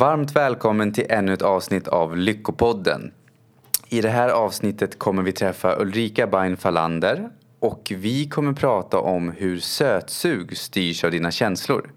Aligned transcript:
Varmt 0.00 0.36
välkommen 0.36 0.92
till 0.92 1.06
ännu 1.08 1.32
ett 1.32 1.42
avsnitt 1.42 1.88
av 1.88 2.16
Lyckopodden. 2.16 3.12
I 3.88 4.00
det 4.00 4.08
här 4.08 4.28
avsnittet 4.28 4.98
kommer 4.98 5.22
vi 5.22 5.32
träffa 5.32 5.80
Ulrika 5.80 6.26
Bain 6.26 6.56
Falander 6.56 7.30
och 7.58 7.92
vi 7.96 8.28
kommer 8.28 8.52
prata 8.52 8.98
om 8.98 9.30
hur 9.30 9.58
sötsug 9.58 10.56
styrs 10.56 11.04
av 11.04 11.10
dina 11.10 11.30
känslor. 11.30 11.90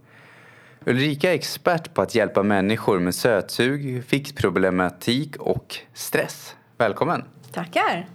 Ulrika 0.85 1.31
är 1.31 1.35
expert 1.35 1.93
på 1.93 2.02
att 2.02 2.16
hjälpa 2.16 2.43
människor 2.43 2.99
med 2.99 3.16
sötsug, 3.16 4.04
fixproblematik 4.04 5.35
och 5.35 5.76
stress. 5.93 6.55
Välkommen! 6.77 7.23
Tackar! 7.51 8.07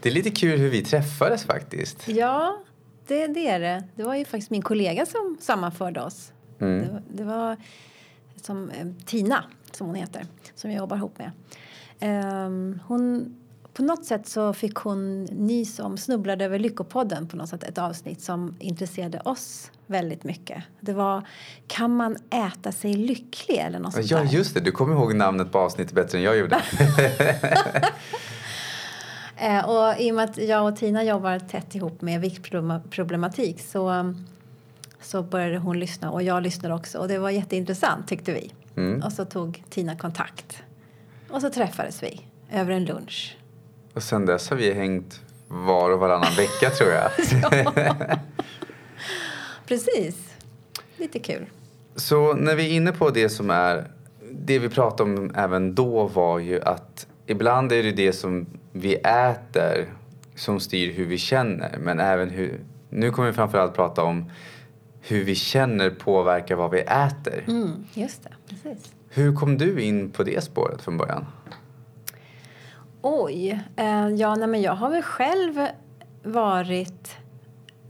Det 0.00 0.08
är 0.08 0.12
lite 0.12 0.30
kul 0.30 0.58
hur 0.58 0.70
vi 0.70 0.84
träffades 0.84 1.44
faktiskt. 1.44 2.08
Ja, 2.08 2.58
det, 3.06 3.26
det 3.26 3.48
är 3.48 3.60
det. 3.60 3.84
Det 3.94 4.02
var 4.02 4.14
ju 4.14 4.24
faktiskt 4.24 4.50
min 4.50 4.62
kollega 4.62 5.06
som 5.06 5.36
sammanförde 5.40 6.00
oss. 6.00 6.32
Mm. 6.60 6.78
Det, 6.78 7.02
det 7.08 7.24
var 7.24 7.56
som 8.46 8.70
eh, 8.70 8.86
Tina, 9.06 9.44
som 9.72 9.86
hon 9.86 9.96
heter, 9.96 10.26
som 10.54 10.70
jag 10.70 10.78
jobbar 10.78 10.96
ihop 10.96 11.18
med. 11.18 11.30
Ehm, 12.00 12.80
hon, 12.86 13.34
på 13.74 13.82
något 13.82 14.04
sätt 14.04 14.28
så 14.28 14.52
fick 14.52 14.74
hon 14.74 15.24
nys 15.24 15.78
om, 15.78 15.98
snubblade 15.98 16.44
över 16.44 16.58
Lyckopodden 16.58 17.28
på 17.28 17.36
något 17.36 17.48
sätt, 17.48 17.62
ett 17.62 17.78
avsnitt 17.78 18.20
som 18.20 18.56
intresserade 18.58 19.20
oss 19.20 19.70
väldigt 19.86 20.24
mycket. 20.24 20.64
Det 20.80 20.92
var 20.92 21.26
Kan 21.66 21.96
man 21.96 22.16
äta 22.30 22.72
sig 22.72 22.94
lycklig 22.94 23.56
eller 23.58 23.78
något 23.78 23.92
sånt 23.94 24.10
Ja, 24.10 24.18
där. 24.18 24.24
just 24.24 24.54
det. 24.54 24.60
Du 24.60 24.72
kommer 24.72 24.94
ihåg 24.94 25.14
namnet 25.14 25.52
på 25.52 25.58
avsnittet 25.58 25.94
bättre 25.94 26.18
än 26.18 26.24
jag 26.24 26.38
gjorde. 26.38 26.62
Eh, 29.42 29.68
och 29.68 30.00
i 30.00 30.10
och 30.10 30.14
med 30.14 30.24
att 30.24 30.36
jag 30.38 30.68
och 30.68 30.76
Tina 30.76 31.04
jobbar 31.04 31.38
tätt 31.38 31.74
ihop 31.74 32.00
med 32.02 32.20
viktproblematik 32.20 33.60
så, 33.60 34.14
så 35.00 35.22
började 35.22 35.58
hon 35.58 35.78
lyssna 35.78 36.10
och 36.10 36.22
jag 36.22 36.42
lyssnade 36.42 36.74
också 36.74 36.98
och 36.98 37.08
det 37.08 37.18
var 37.18 37.30
jätteintressant 37.30 38.08
tyckte 38.08 38.32
vi. 38.32 38.52
Mm. 38.76 39.02
Och 39.02 39.12
så 39.12 39.24
tog 39.24 39.62
Tina 39.70 39.96
kontakt. 39.96 40.62
Och 41.30 41.40
så 41.40 41.50
träffades 41.50 42.02
vi 42.02 42.20
över 42.52 42.72
en 42.72 42.84
lunch. 42.84 43.36
Och 43.94 44.02
sen 44.02 44.26
dess 44.26 44.50
har 44.50 44.56
vi 44.56 44.72
hängt 44.72 45.20
var 45.48 45.90
och 45.90 46.00
varannan 46.00 46.32
vecka 46.36 46.70
tror 46.70 46.90
jag. 46.90 47.10
Precis. 49.66 50.34
Lite 50.96 51.18
kul. 51.18 51.46
Så 51.96 52.34
när 52.34 52.54
vi 52.54 52.70
är 52.70 52.76
inne 52.76 52.92
på 52.92 53.10
det 53.10 53.28
som 53.28 53.50
är, 53.50 53.90
det 54.30 54.58
vi 54.58 54.68
pratade 54.68 55.10
om 55.10 55.32
även 55.34 55.74
då 55.74 56.06
var 56.06 56.38
ju 56.38 56.62
att 56.62 57.06
ibland 57.26 57.72
är 57.72 57.82
det 57.82 57.92
det 57.92 58.12
som 58.12 58.46
vi 58.72 58.94
äter 58.94 59.86
som 60.34 60.60
styr 60.60 60.92
hur 60.92 61.06
vi 61.06 61.18
känner. 61.18 61.78
Men 61.78 62.00
även 62.00 62.30
hur, 62.30 62.60
nu 62.88 63.10
kommer 63.10 63.28
vi 63.28 63.34
framförallt 63.34 63.74
prata 63.74 64.02
om 64.02 64.30
hur 65.00 65.24
vi 65.24 65.34
känner 65.34 65.90
påverkar 65.90 66.56
vad 66.56 66.70
vi 66.70 66.80
äter. 66.80 67.44
Mm, 67.48 67.84
just 67.94 68.22
det, 68.22 68.32
precis. 68.48 68.92
Hur 69.08 69.34
kom 69.36 69.58
du 69.58 69.82
in 69.82 70.10
på 70.10 70.22
det 70.22 70.44
spåret 70.44 70.82
från 70.82 70.96
början? 70.96 71.26
Oj. 73.02 73.60
Eh, 73.76 74.08
ja, 74.08 74.34
nej, 74.34 74.48
men 74.48 74.62
jag 74.62 74.72
har 74.74 74.90
väl 74.90 75.02
själv 75.02 75.66
varit... 76.22 77.16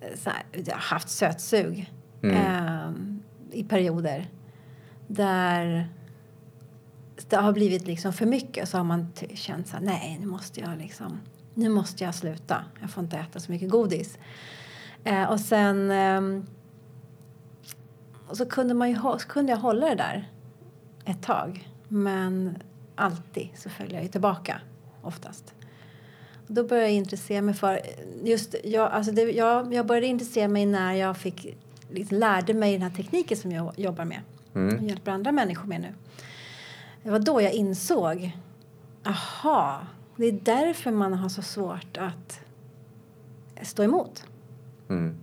eh, 0.00 0.08
här, 0.24 0.42
jag 0.52 0.74
har 0.74 0.80
haft 0.80 1.08
sötsug 1.08 1.92
Mm. 2.22 2.36
eh, 2.36 2.90
i 3.58 3.64
perioder 3.64 4.30
där 5.06 5.88
det 7.28 7.36
har 7.36 7.52
blivit 7.52 7.86
liksom 7.86 8.12
för 8.12 8.26
mycket. 8.26 8.68
Så 8.68 8.76
har 8.76 8.84
man 8.84 9.12
känt 9.34 9.68
så 9.68 9.76
här, 9.76 9.84
nej, 9.84 10.16
nu 10.20 10.26
måste 10.26 10.60
jag 10.60 10.78
liksom... 10.78 11.20
Nu 11.54 11.68
måste 11.68 12.04
jag 12.04 12.14
sluta. 12.14 12.64
Jag 12.80 12.90
får 12.90 13.04
inte 13.04 13.16
äta 13.16 13.40
så 13.40 13.52
mycket 13.52 13.70
godis. 13.70 14.18
Eh, 15.04 15.30
och 15.30 15.40
sen... 15.40 15.90
ehm, 15.90 16.46
och 18.30 18.36
så 18.36 18.46
kunde, 18.46 18.74
man 18.74 18.90
ju, 18.90 18.96
så 18.96 19.18
kunde 19.28 19.52
jag 19.52 19.58
hålla 19.58 19.88
det 19.88 19.94
där 19.94 20.28
ett 21.04 21.22
tag. 21.22 21.68
Men 21.88 22.58
alltid 22.94 23.48
så 23.56 23.68
följer 23.70 23.94
jag 23.94 24.02
ju 24.02 24.08
tillbaka, 24.08 24.60
oftast. 25.02 25.54
Och 26.48 26.54
då 26.54 26.64
började 26.64 26.88
jag 26.88 26.96
intressera 26.96 27.42
mig 27.42 27.54
för... 27.54 27.80
Just, 28.24 28.54
jag, 28.64 28.92
alltså 28.92 29.12
det, 29.12 29.22
jag, 29.22 29.74
jag 29.74 29.86
började 29.86 30.06
intressera 30.06 30.48
mig 30.48 30.66
när 30.66 30.92
jag 30.92 31.16
fick, 31.16 31.56
liksom, 31.90 32.18
lärde 32.18 32.54
mig 32.54 32.72
den 32.72 32.82
här 32.82 32.90
tekniken 32.96 33.36
som 33.36 33.52
jag 33.52 33.78
jobbar 33.78 34.04
med 34.04 34.20
och 34.52 34.56
Mm. 34.56 34.88
hjälper 34.88 35.10
andra 35.10 35.32
människor 35.32 35.68
med 35.68 35.80
nu. 35.80 35.94
Det 37.02 37.10
var 37.10 37.18
då 37.18 37.40
jag 37.40 37.52
insåg, 37.52 38.36
aha, 39.04 39.86
det 40.16 40.26
är 40.26 40.32
därför 40.32 40.90
man 40.90 41.14
har 41.14 41.28
så 41.28 41.42
svårt 41.42 41.96
att 41.96 42.40
stå 43.62 43.82
emot. 43.82 44.26
Mm. 44.88 45.16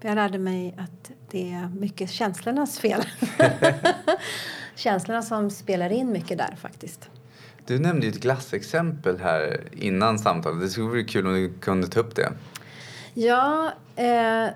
För 0.00 0.08
jag 0.08 0.14
lärde 0.14 0.38
mig 0.38 0.74
att 0.78 1.10
det 1.32 1.52
är 1.52 1.68
mycket 1.68 2.10
känslornas 2.10 2.78
fel. 2.78 3.04
känslorna 4.74 5.22
som 5.22 5.50
spelar 5.50 5.92
in 5.92 6.12
mycket 6.12 6.38
där 6.38 6.56
faktiskt. 6.60 7.10
Du 7.66 7.78
nämnde 7.78 8.06
ju 8.06 8.12
ett 8.12 8.20
glassexempel 8.20 9.18
här 9.18 9.60
innan 9.72 10.18
samtalet. 10.18 10.60
Det 10.60 10.68
skulle 10.68 10.88
vara 10.88 11.02
kul 11.02 11.26
om 11.26 11.34
du 11.34 11.52
kunde 11.60 11.86
ta 11.86 12.00
upp 12.00 12.16
det. 12.16 12.32
Ja, 13.14 13.72
eh, 13.96 14.48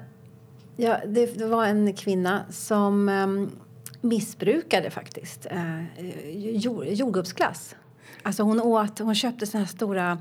ja 0.76 1.00
det, 1.06 1.38
det 1.38 1.46
var 1.46 1.66
en 1.66 1.94
kvinna 1.94 2.44
som 2.50 3.08
eh, 3.08 3.26
missbrukade 4.00 4.90
faktiskt 4.90 5.46
eh, 5.46 5.84
jord, 6.56 6.84
jordgubbsglass. 6.86 7.76
Alltså 8.22 8.42
hon 8.42 8.60
åt, 8.60 8.98
hon 8.98 9.14
köpte 9.14 9.46
såna 9.46 9.64
här 9.64 9.68
stora 9.68 10.18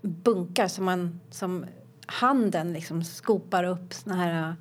bunkar 0.00 0.68
som 0.68 0.84
man 0.84 1.20
som 1.30 1.66
handen 2.06 2.72
liksom 2.72 3.04
skopar 3.04 3.64
upp 3.64 3.94
såna 3.94 4.16
här 4.16 4.56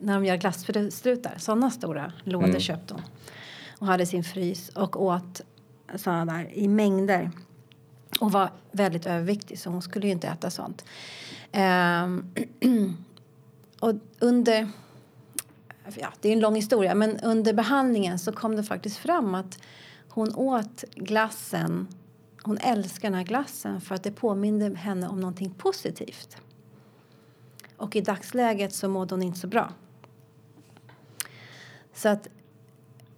när 0.00 0.14
de 0.14 0.24
gör 0.24 0.36
glasstrutar. 0.36 1.34
Såna 1.38 1.70
stora 1.70 2.12
lådor 2.24 2.48
Mm. 2.48 2.60
köpte 2.60 2.94
hon. 2.94 3.02
Och 3.78 3.86
hade 3.86 4.06
sin 4.06 4.24
frys 4.24 4.68
och 4.68 5.02
åt 5.02 5.40
såna 5.96 6.24
där 6.24 6.50
i 6.52 6.68
mängder. 6.68 7.30
Och 8.20 8.32
var 8.32 8.50
väldigt 8.70 9.06
överviktig 9.06 9.58
så 9.58 9.70
hon 9.70 9.82
skulle 9.82 10.06
ju 10.06 10.12
inte 10.12 10.28
äta 10.28 10.50
sånt. 10.50 10.84
Ehm, 11.52 12.34
och 13.80 13.94
under... 14.18 14.68
Ja, 15.96 16.12
det 16.20 16.28
är 16.28 16.32
en 16.32 16.40
lång 16.40 16.54
historia, 16.54 16.94
men 16.94 17.20
under 17.20 17.52
behandlingen 17.52 18.18
så 18.18 18.32
kom 18.32 18.56
det 18.56 18.62
faktiskt 18.62 18.96
fram 18.96 19.34
att 19.34 19.58
hon 20.08 20.34
åt 20.34 20.84
glassen. 20.94 21.88
Hon 22.42 22.58
älskar 22.58 23.08
den 23.10 23.18
här 23.18 23.24
glassen 23.24 23.80
för 23.80 23.94
att 23.94 24.02
det 24.02 24.10
påminde 24.10 24.74
henne 24.76 25.08
om 25.08 25.20
någonting 25.20 25.50
positivt. 25.50 26.36
Och 27.78 27.96
i 27.96 28.00
dagsläget 28.00 28.74
så 28.74 28.88
mådde 28.88 29.14
hon 29.14 29.22
inte 29.22 29.38
så 29.38 29.46
bra. 29.46 29.72
Så 31.94 32.08
att, 32.08 32.28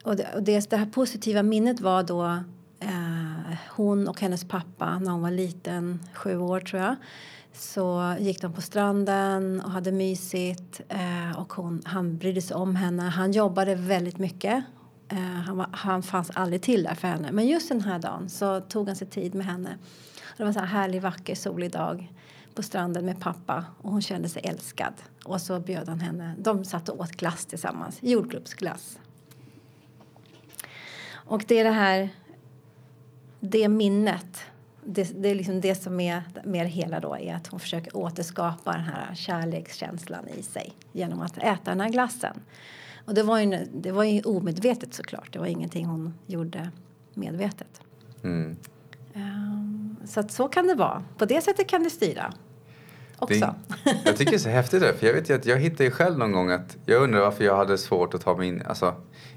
och 0.04 0.16
det, 0.16 0.34
och 0.34 0.42
det, 0.42 0.70
det 0.70 0.76
här 0.76 0.86
positiva 0.86 1.42
minnet 1.42 1.80
var 1.80 2.02
då 2.02 2.24
eh, 2.80 3.56
hon 3.70 4.08
och 4.08 4.20
hennes 4.20 4.44
pappa 4.44 4.98
när 4.98 5.10
hon 5.10 5.22
var 5.22 5.30
liten, 5.30 6.00
sju 6.14 6.38
år 6.38 6.60
tror 6.60 6.82
jag. 6.82 6.96
Så 7.52 8.14
gick 8.18 8.42
de 8.42 8.52
på 8.52 8.60
stranden 8.60 9.60
och 9.60 9.70
hade 9.70 9.92
mysigt 9.92 10.80
eh, 10.88 11.38
och 11.38 11.52
hon, 11.52 11.82
han 11.84 12.18
brydde 12.18 12.42
sig 12.42 12.56
om 12.56 12.76
henne. 12.76 13.02
Han 13.02 13.32
jobbade 13.32 13.74
väldigt 13.74 14.18
mycket. 14.18 14.64
Eh, 15.08 15.18
han, 15.18 15.56
var, 15.56 15.68
han 15.72 16.02
fanns 16.02 16.30
aldrig 16.34 16.62
till 16.62 16.82
där 16.82 16.94
för 16.94 17.08
henne. 17.08 17.32
Men 17.32 17.46
just 17.46 17.68
den 17.68 17.80
här 17.80 17.98
dagen 17.98 18.28
så 18.28 18.60
tog 18.60 18.86
han 18.86 18.96
sig 18.96 19.06
tid 19.06 19.34
med 19.34 19.46
henne. 19.46 19.78
Det 20.36 20.42
var 20.42 20.48
en 20.48 20.54
så 20.54 20.60
här 20.60 20.66
härlig, 20.66 21.02
vacker, 21.02 21.34
solig 21.34 21.72
dag 21.72 22.12
på 22.54 22.62
stranden 22.62 23.04
med 23.04 23.20
pappa 23.20 23.64
och 23.82 23.90
hon 23.90 24.02
kände 24.02 24.28
sig 24.28 24.42
älskad. 24.44 24.94
Och 25.24 25.40
så 25.40 25.60
bjöd 25.60 25.88
han 25.88 26.00
henne. 26.00 26.34
De 26.38 26.64
satt 26.64 26.88
och 26.88 27.00
åt 27.00 27.12
glass 27.12 27.46
tillsammans, 27.46 27.98
jordgubbsglass. 28.00 28.98
Och 31.12 31.44
det 31.48 31.58
är 31.58 31.64
det 31.64 31.70
här, 31.70 32.08
det 33.40 33.68
minnet, 33.68 34.40
det, 34.84 35.22
det 35.22 35.28
är 35.28 35.34
liksom 35.34 35.60
det 35.60 35.74
som 35.74 36.00
är 36.00 36.22
mer 36.44 36.64
det 36.64 36.70
hela 36.70 37.00
då 37.00 37.16
är 37.16 37.34
att 37.34 37.46
hon 37.46 37.60
försöker 37.60 37.96
återskapa 37.96 38.72
den 38.72 38.84
här 38.84 39.14
kärlekskänslan 39.14 40.28
i 40.28 40.42
sig 40.42 40.72
genom 40.92 41.20
att 41.20 41.38
äta 41.38 41.70
den 41.70 41.80
här 41.80 41.88
glassen. 41.88 42.40
Och 43.04 43.14
det 43.14 43.22
var 43.22 43.38
ju, 43.38 43.66
det 43.74 43.92
var 43.92 44.04
ju 44.04 44.22
omedvetet 44.22 44.94
såklart, 44.94 45.32
det 45.32 45.38
var 45.38 45.46
ingenting 45.46 45.86
hon 45.86 46.14
gjorde 46.26 46.70
medvetet. 47.14 47.80
Mm. 48.22 48.56
Ehm, 49.14 49.96
så 50.04 50.20
att 50.20 50.32
så 50.32 50.48
kan 50.48 50.66
det 50.66 50.74
vara, 50.74 51.02
på 51.18 51.24
det 51.24 51.40
sättet 51.40 51.68
kan 51.68 51.82
det 51.82 51.90
styra 51.90 52.32
också. 53.18 53.54
Det, 53.84 53.96
jag 54.04 54.16
tycker 54.16 54.30
det 54.30 54.36
är 54.36 54.38
så 54.38 54.48
häftigt 54.48 54.80
det, 54.80 54.94
för 54.94 55.06
jag 55.06 55.14
vet 55.14 55.30
att 55.30 55.46
jag 55.46 55.56
hittade 55.56 55.84
ju 55.84 55.90
själv 55.90 56.18
någon 56.18 56.32
gång 56.32 56.50
att 56.50 56.76
jag 56.84 57.02
undrar 57.02 57.20
varför 57.20 57.44
jag 57.44 57.56
hade 57.56 57.78
svårt 57.78 58.14
att 58.14 58.20
ta 58.20 58.36
mig 58.36 58.48
in, 58.48 58.62
alltså 58.66 58.94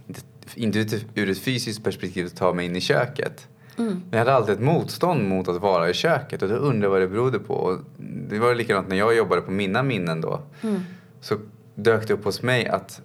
inte, 0.08 0.22
inte 0.56 1.00
ur 1.16 1.30
ett 1.30 1.40
fysiskt 1.40 1.84
perspektiv 1.84 2.26
att 2.26 2.36
ta 2.36 2.54
mig 2.54 2.66
in 2.66 2.76
i 2.76 2.82
köket. 2.82 3.48
Mm. 3.78 3.94
Men 3.94 4.10
jag 4.12 4.20
hade 4.20 4.34
alltid 4.34 4.56
ett 4.56 4.62
motstånd 4.62 5.24
mot 5.28 5.48
att 5.48 5.62
vara 5.62 5.90
i 5.90 5.94
köket 5.94 6.42
och 6.42 6.50
då 6.50 6.56
undrar 6.56 6.90
vad 6.90 7.02
det 7.02 7.08
berodde 7.08 7.40
på. 7.40 7.54
Och 7.54 7.80
det 8.30 8.40
var 8.40 8.56
likadant 8.56 8.88
när 8.88 8.96
jag 8.96 9.16
jobbade 9.16 9.42
på 9.42 9.52
mina 9.52 9.84
minnen 9.84 10.22
då. 10.22 10.42
Mm. 10.62 10.82
Så 11.22 11.36
dök 11.76 12.08
det 12.08 12.14
upp 12.14 12.26
hos 12.26 12.42
mig 12.42 12.68
att 12.68 13.02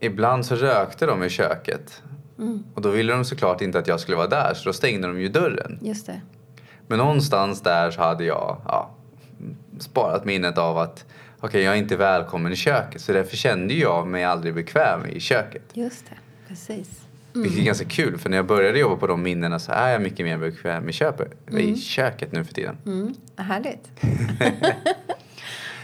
ibland 0.00 0.46
så 0.46 0.54
rökte 0.54 1.06
de 1.06 1.22
i 1.22 1.28
köket. 1.28 2.02
Mm. 2.38 2.64
Och 2.74 2.82
då 2.82 2.90
ville 2.90 3.12
de 3.12 3.24
såklart 3.24 3.60
inte 3.60 3.78
att 3.78 3.86
jag 3.86 4.00
skulle 4.00 4.16
vara 4.16 4.26
där 4.26 4.54
så 4.54 4.68
då 4.68 4.72
stängde 4.72 5.08
de 5.08 5.20
ju 5.20 5.28
dörren. 5.28 5.78
Just 5.82 6.06
det. 6.06 6.20
Men 6.86 6.98
någonstans 6.98 7.60
där 7.60 7.90
så 7.90 8.00
hade 8.00 8.24
jag 8.24 8.60
ja, 8.64 8.90
sparat 9.78 10.24
minnet 10.24 10.58
av 10.58 10.78
att 10.78 11.04
okej, 11.40 11.62
jag 11.62 11.74
är 11.74 11.78
inte 11.78 11.96
välkommen 11.96 12.52
i 12.52 12.56
köket. 12.56 13.00
Så 13.00 13.12
därför 13.12 13.36
kände 13.36 13.74
jag 13.74 14.06
mig 14.06 14.24
aldrig 14.24 14.54
bekväm 14.54 15.06
i 15.06 15.20
köket. 15.20 15.62
Just 15.72 16.04
det, 16.08 16.16
precis. 16.48 17.08
Vilket 17.32 17.58
är 17.58 17.64
ganska 17.64 17.84
kul 17.84 18.18
för 18.18 18.30
när 18.30 18.36
jag 18.36 18.46
började 18.46 18.78
jobba 18.78 18.96
på 18.96 19.06
de 19.06 19.22
minnena 19.22 19.58
så 19.58 19.72
är 19.72 19.92
jag 19.92 20.02
mycket 20.02 20.26
mer 20.26 20.38
bekväm 20.38 20.88
i, 20.88 20.92
köpet, 20.92 21.32
i 21.50 21.76
köket 21.76 22.32
nu 22.32 22.44
för 22.44 22.54
tiden. 22.54 22.76
Mm. 22.86 23.14
Härligt. 23.36 23.90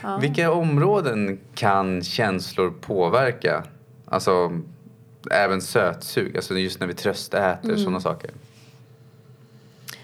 ja. 0.03 0.19
Vilka 0.19 0.53
områden 0.53 1.41
kan 1.55 2.03
känslor 2.03 2.71
påverka? 2.71 3.65
Alltså 4.05 4.61
även 5.31 5.63
sötsug, 5.63 6.37
alltså 6.37 6.59
just 6.59 6.81
när 6.81 6.87
vi 6.87 6.95
tröstäter, 6.95 7.69
mm. 7.69 7.79
sådana 7.79 8.01
saker. 8.01 8.31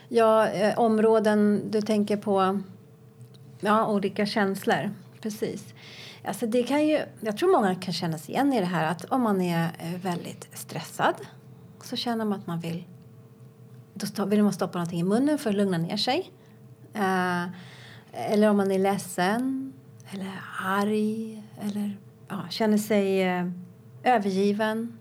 Ja, 0.09 0.49
eh, 0.49 0.79
områden 0.79 1.63
du 1.71 1.83
tänker 1.83 2.17
på, 2.17 2.61
ja, 3.61 3.87
olika 3.87 4.27
känslor. 4.27 4.91
Precis. 5.21 5.75
Alltså 6.25 6.47
det 6.47 6.63
kan 6.63 6.87
ju, 6.89 7.01
jag 7.21 7.37
tror 7.37 7.53
många 7.53 7.75
kan 7.75 7.95
känna 7.95 8.19
sig 8.19 8.35
igen 8.35 8.53
i 8.53 8.61
det 8.61 8.67
här 8.67 8.91
att 8.91 9.05
om 9.05 9.23
man 9.23 9.41
är 9.41 9.65
eh, 9.79 10.01
väldigt 10.03 10.49
stressad 10.53 11.15
så 11.83 11.97
känner 11.97 12.25
man 12.25 12.41
att 12.41 12.47
man 12.47 12.61
vill, 12.61 12.85
då 13.95 14.25
vill 14.25 14.43
man 14.43 14.53
stoppa 14.53 14.79
någonting 14.79 15.01
i 15.01 15.05
munnen 15.05 15.39
för 15.39 15.51
att 15.51 15.57
lugna 15.57 15.79
ner 15.79 15.97
sig. 15.97 16.31
Uh, 16.97 17.47
eller 18.13 18.51
om 18.51 18.57
man 18.57 18.71
är 18.71 18.79
ledsen 18.79 19.73
eller 20.11 20.43
arg 20.65 21.43
eller 21.61 21.97
ja, 22.29 22.41
känner 22.51 22.79
sig 22.79 23.39
uh, 23.41 23.51
övergiven. 24.05 25.00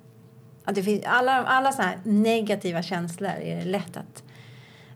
Ja, 0.70 0.74
det 0.74 0.84
finns, 0.84 1.04
alla 1.06 1.46
alla 1.46 1.72
såna 1.72 1.94
negativa 2.04 2.84
känslor 2.84 3.30
är 3.30 3.56
det 3.56 3.66
lätt 3.66 3.98
att, 3.98 4.24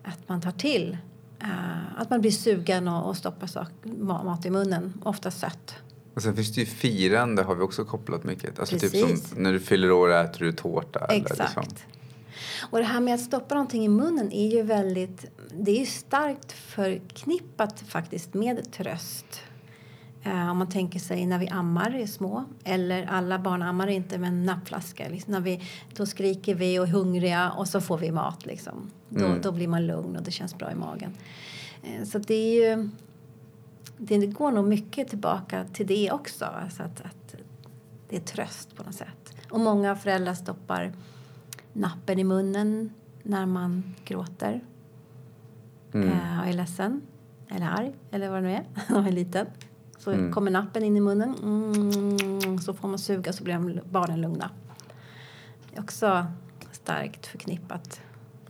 att 0.04 0.30
man 0.30 0.42
tar 0.42 0.52
till. 0.52 0.98
Uh, 1.44 2.02
att 2.02 2.10
man 2.10 2.22
blir 2.22 2.32
sugen 2.32 2.88
och, 2.88 3.10
och 3.10 3.18
stoppar 3.18 3.48
sak, 3.48 3.68
mat 3.84 4.46
i 4.46 4.50
munnen, 4.50 4.94
ofta 5.04 5.32
sött. 5.32 5.76
Och 6.14 6.22
sen 6.22 6.36
finns 6.36 6.54
det 6.56 6.60
ju 6.60 6.66
firande 6.66 7.44
har 7.44 7.56
vi 7.56 7.62
också 7.62 7.86
kopplat 7.86 8.24
mycket. 8.24 8.60
Alltså 8.60 8.80
typ 8.80 8.92
som 8.92 9.44
när 9.44 9.54
du 9.54 9.60
fyller 9.60 9.92
år 9.92 10.14
äter 10.14 10.46
du 10.46 10.52
tårta. 10.52 11.06
Exakt. 11.10 11.32
Eller 11.32 11.46
liksom. 11.46 11.64
Och 12.70 12.78
det 12.78 12.86
här 12.86 13.00
med 13.00 13.14
att 13.14 13.22
stoppa 13.22 13.56
någonting 13.56 13.86
i 13.86 13.90
munnen 13.90 14.32
är 14.32 14.52
ju 14.52 14.62
väldigt, 14.62 15.26
det 15.54 15.72
är 15.72 15.80
ju 15.80 15.86
starkt 15.86 16.52
förknippat 16.52 17.80
faktiskt 17.80 18.34
med 18.34 18.72
tröst. 18.72 19.42
Uh, 20.28 20.52
om 20.52 20.58
man 20.58 20.70
tänker 20.70 21.00
sig 21.00 21.26
när 21.26 21.40
vi 21.40 21.48
ammar 21.48 21.96
är 21.96 22.06
små, 22.06 22.46
eller 22.64 23.06
alla 23.06 23.40
barn 23.40 23.62
ammar 23.62 23.88
inte 23.88 24.18
med 24.18 24.28
en 24.28 24.44
nappflaska. 24.44 25.10
Liksom 25.10 25.34
när 25.34 25.40
vi, 25.40 25.62
då 25.96 26.06
skriker 26.06 26.56
vi 26.56 26.80
och 26.80 26.88
är 26.88 26.92
hungriga 26.92 27.52
och 27.52 27.68
så 27.68 27.82
får 27.82 27.98
vi 27.98 28.12
mat. 28.12 28.46
Liksom. 28.46 28.92
Då, 29.10 29.26
mm. 29.26 29.42
då 29.42 29.52
blir 29.52 29.68
man 29.68 29.88
lugn 29.88 30.16
och 30.16 30.24
det 30.24 30.32
känns 30.32 30.58
bra 30.58 30.72
i 30.72 30.76
magen. 30.76 31.18
Uh, 31.84 32.06
så 32.06 32.20
det 32.20 32.34
är 32.34 32.76
ju 32.76 32.90
det 33.98 34.28
går 34.28 34.52
nog 34.52 34.66
mycket 34.66 35.08
tillbaka 35.08 35.66
till 35.74 35.88
det 35.88 36.12
också. 36.12 36.46
Alltså 36.46 36.84
att, 36.84 37.02
att 37.02 37.36
det 38.10 38.16
är 38.16 38.22
tröst 38.22 38.76
på 38.76 38.84
något 38.84 38.96
sätt. 38.96 39.36
Och 39.50 39.60
många 39.60 39.96
föräldrar 39.96 40.34
stoppar 40.34 40.94
nappen 41.74 42.20
i 42.20 42.24
munnen 42.24 42.94
när 43.24 43.46
man 43.46 43.96
gråter. 44.06 44.62
Mm. 45.94 46.10
Eh, 46.10 46.40
och 46.40 46.48
är 46.48 46.54
ledsen, 46.54 47.02
eller 47.50 47.70
arg, 47.70 47.94
eller 48.12 48.30
vad 48.30 48.44
det 48.44 48.48
nu 48.48 48.54
är, 48.54 48.66
när 48.90 48.96
man 48.96 49.08
är 49.08 49.12
liten. 49.12 49.48
Så 50.04 50.12
mm. 50.12 50.34
kommer 50.34 50.52
nappen 50.52 50.84
in 50.84 50.98
i 50.98 51.00
munnen, 51.00 51.36
mm, 51.44 52.60
så 52.60 52.74
får 52.74 52.88
man 52.88 53.00
suga 53.00 53.34
så 53.34 53.44
blir 53.44 53.82
barnen 53.90 54.22
lugna. 54.22 54.50
Det 55.70 55.78
är 55.78 55.82
också 55.82 56.26
starkt 56.72 57.28
förknippat 57.28 58.02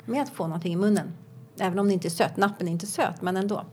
med 0.05 0.21
att 0.21 0.29
få 0.29 0.47
någonting 0.47 0.73
i 0.73 0.75
munnen. 0.75 1.13
Även 1.59 1.79
om 1.79 1.87
det 1.87 1.93
inte 1.93 2.07
är 2.07 2.09
sött. 2.09 2.37
Nappen 2.37 2.67
är 2.67 2.71
inte 2.71 2.87
söt, 2.87 3.21
men 3.21 3.37
ändå. 3.37 3.65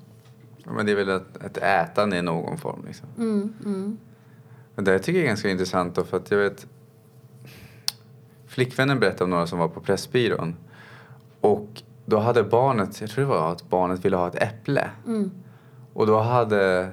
Men 0.65 0.87
det 0.87 0.93
är 0.93 0.97
väl 0.97 1.09
ett, 1.09 1.37
ett 1.37 1.56
ätande 1.56 2.17
i 2.17 2.23
någon 2.23 2.59
form. 2.59 2.85
Liksom. 2.87 3.09
Mm, 3.19 3.55
mm. 3.65 3.99
Det 4.75 4.99
tycker 4.99 5.19
jag 5.19 5.25
är 5.25 5.29
ganska 5.29 5.50
intressant 5.50 5.94
då, 5.94 6.05
för 6.05 6.17
att 6.17 6.31
jag 6.31 6.38
vet 6.38 6.67
Flickvännen 8.47 9.00
berättade 9.00 9.25
om 9.25 9.31
några 9.31 9.47
som 9.47 9.59
var 9.59 9.69
på 9.69 9.81
Pressbyrån. 9.81 10.56
Och 11.41 11.83
då 12.06 12.19
hade 12.19 12.43
barnet, 12.43 13.00
jag 13.00 13.11
tror 13.11 13.25
det 13.25 13.31
var 13.31 13.53
att 13.53 13.69
barnet 13.69 14.05
ville 14.05 14.17
ha 14.17 14.29
ett 14.29 14.43
äpple. 14.43 14.91
Mm. 15.06 15.31
Och 15.93 16.06
då 16.06 16.21
hade 16.21 16.91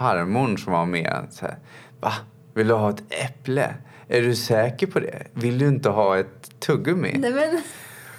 farmor 0.00 0.56
som 0.56 0.72
var 0.72 0.86
med 0.86 1.26
så 1.30 1.46
här, 1.46 1.56
va? 2.00 2.12
Vill 2.54 2.68
du 2.68 2.74
ha 2.74 2.90
ett 2.90 3.02
äpple? 3.10 3.74
Är 4.08 4.22
du 4.22 4.34
säker 4.34 4.86
på 4.86 5.00
det? 5.00 5.26
Vill 5.32 5.58
du 5.58 5.68
inte 5.68 5.88
ha 5.88 6.18
ett 6.18 6.60
tuggummi? 6.60 7.16
Nej, 7.18 7.32
men... 7.32 7.62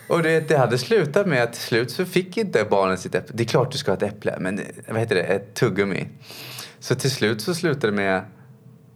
Och 0.07 0.23
det, 0.23 0.47
det 0.47 0.57
hade 0.57 0.77
slutat 0.77 1.27
med 1.27 1.43
att 1.43 1.53
till 1.53 1.61
slut 1.61 1.91
så 1.91 2.05
fick 2.05 2.37
inte 2.37 2.65
barnen 2.69 2.97
sitt 2.97 3.15
äpple. 3.15 3.33
Det 3.37 3.43
är 3.43 3.47
klart 3.47 3.71
du 3.71 3.77
ska 3.77 3.91
ha 3.91 3.97
ett 3.97 4.03
äpple, 4.03 4.35
men 4.39 4.61
vad 4.87 4.99
heter 4.99 5.15
det? 5.15 5.21
Ett 5.21 5.53
tuggummi. 5.53 6.07
Så 6.79 6.95
till 6.95 7.11
slut 7.11 7.41
så 7.41 7.55
slutade 7.55 7.87
det 7.87 7.91
med 7.91 8.21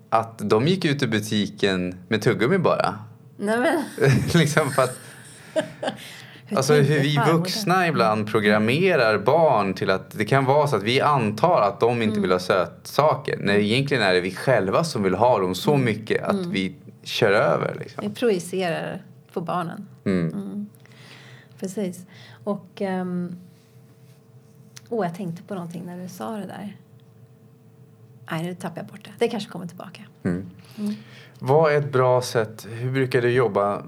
att 0.09 0.39
de 0.49 0.67
gick 0.67 0.85
ut 0.85 1.03
ur 1.03 1.07
butiken 1.07 1.99
med 2.07 2.21
tuggummi 2.21 2.57
bara. 2.57 2.99
Nej 3.37 3.59
men. 3.59 3.83
liksom 4.33 4.71
för 4.71 4.83
att... 4.83 4.99
Alltså 6.51 6.73
hur 6.73 6.99
vi 6.99 7.19
vuxna 7.31 7.87
ibland 7.87 8.27
programmerar 8.27 9.17
barn 9.17 9.73
till 9.73 9.89
att 9.89 10.11
det 10.11 10.25
kan 10.25 10.45
vara 10.45 10.67
så 10.67 10.75
att 10.75 10.83
vi 10.83 11.01
antar 11.01 11.61
att 11.61 11.79
de 11.79 12.01
inte 12.01 12.13
mm. 12.13 12.21
vill 12.21 12.31
ha 12.31 12.39
sötsaker. 12.39 13.37
När 13.37 13.53
egentligen 13.53 14.03
är 14.03 14.13
det 14.13 14.21
vi 14.21 14.31
själva 14.31 14.83
som 14.83 15.03
vill 15.03 15.15
ha 15.15 15.39
dem 15.39 15.55
så 15.55 15.73
mm. 15.73 15.85
mycket 15.85 16.23
att 16.23 16.31
mm. 16.31 16.51
vi 16.51 16.75
kör 17.03 17.31
över. 17.31 17.75
Liksom. 17.79 18.03
Vi 18.07 18.15
projicerar 18.15 19.01
på 19.33 19.41
barnen. 19.41 19.87
Mm. 20.05 20.33
mm. 20.33 20.69
Precis. 21.59 22.05
Och... 22.43 22.81
Um, 22.81 23.35
oh, 24.89 25.05
jag 25.05 25.15
tänkte 25.15 25.43
på 25.43 25.53
någonting 25.53 25.83
när 25.85 26.03
du 26.03 26.09
sa 26.09 26.31
det 26.31 26.45
där. 26.45 26.77
Nej, 28.31 28.43
nu 28.43 28.55
tappade 28.55 28.79
jag 28.79 28.87
bort 28.87 29.03
det. 29.03 29.11
Det 29.19 29.27
kanske 29.27 29.49
kommer 29.49 29.67
tillbaka. 29.67 30.01
Mm. 30.23 30.49
Mm. 30.77 30.93
Vad 31.39 31.73
är 31.73 31.77
ett 31.77 31.91
bra 31.91 32.21
sätt? 32.21 32.67
Hur 32.69 32.91
brukar 32.91 33.21
du 33.21 33.31
jobba? 33.31 33.83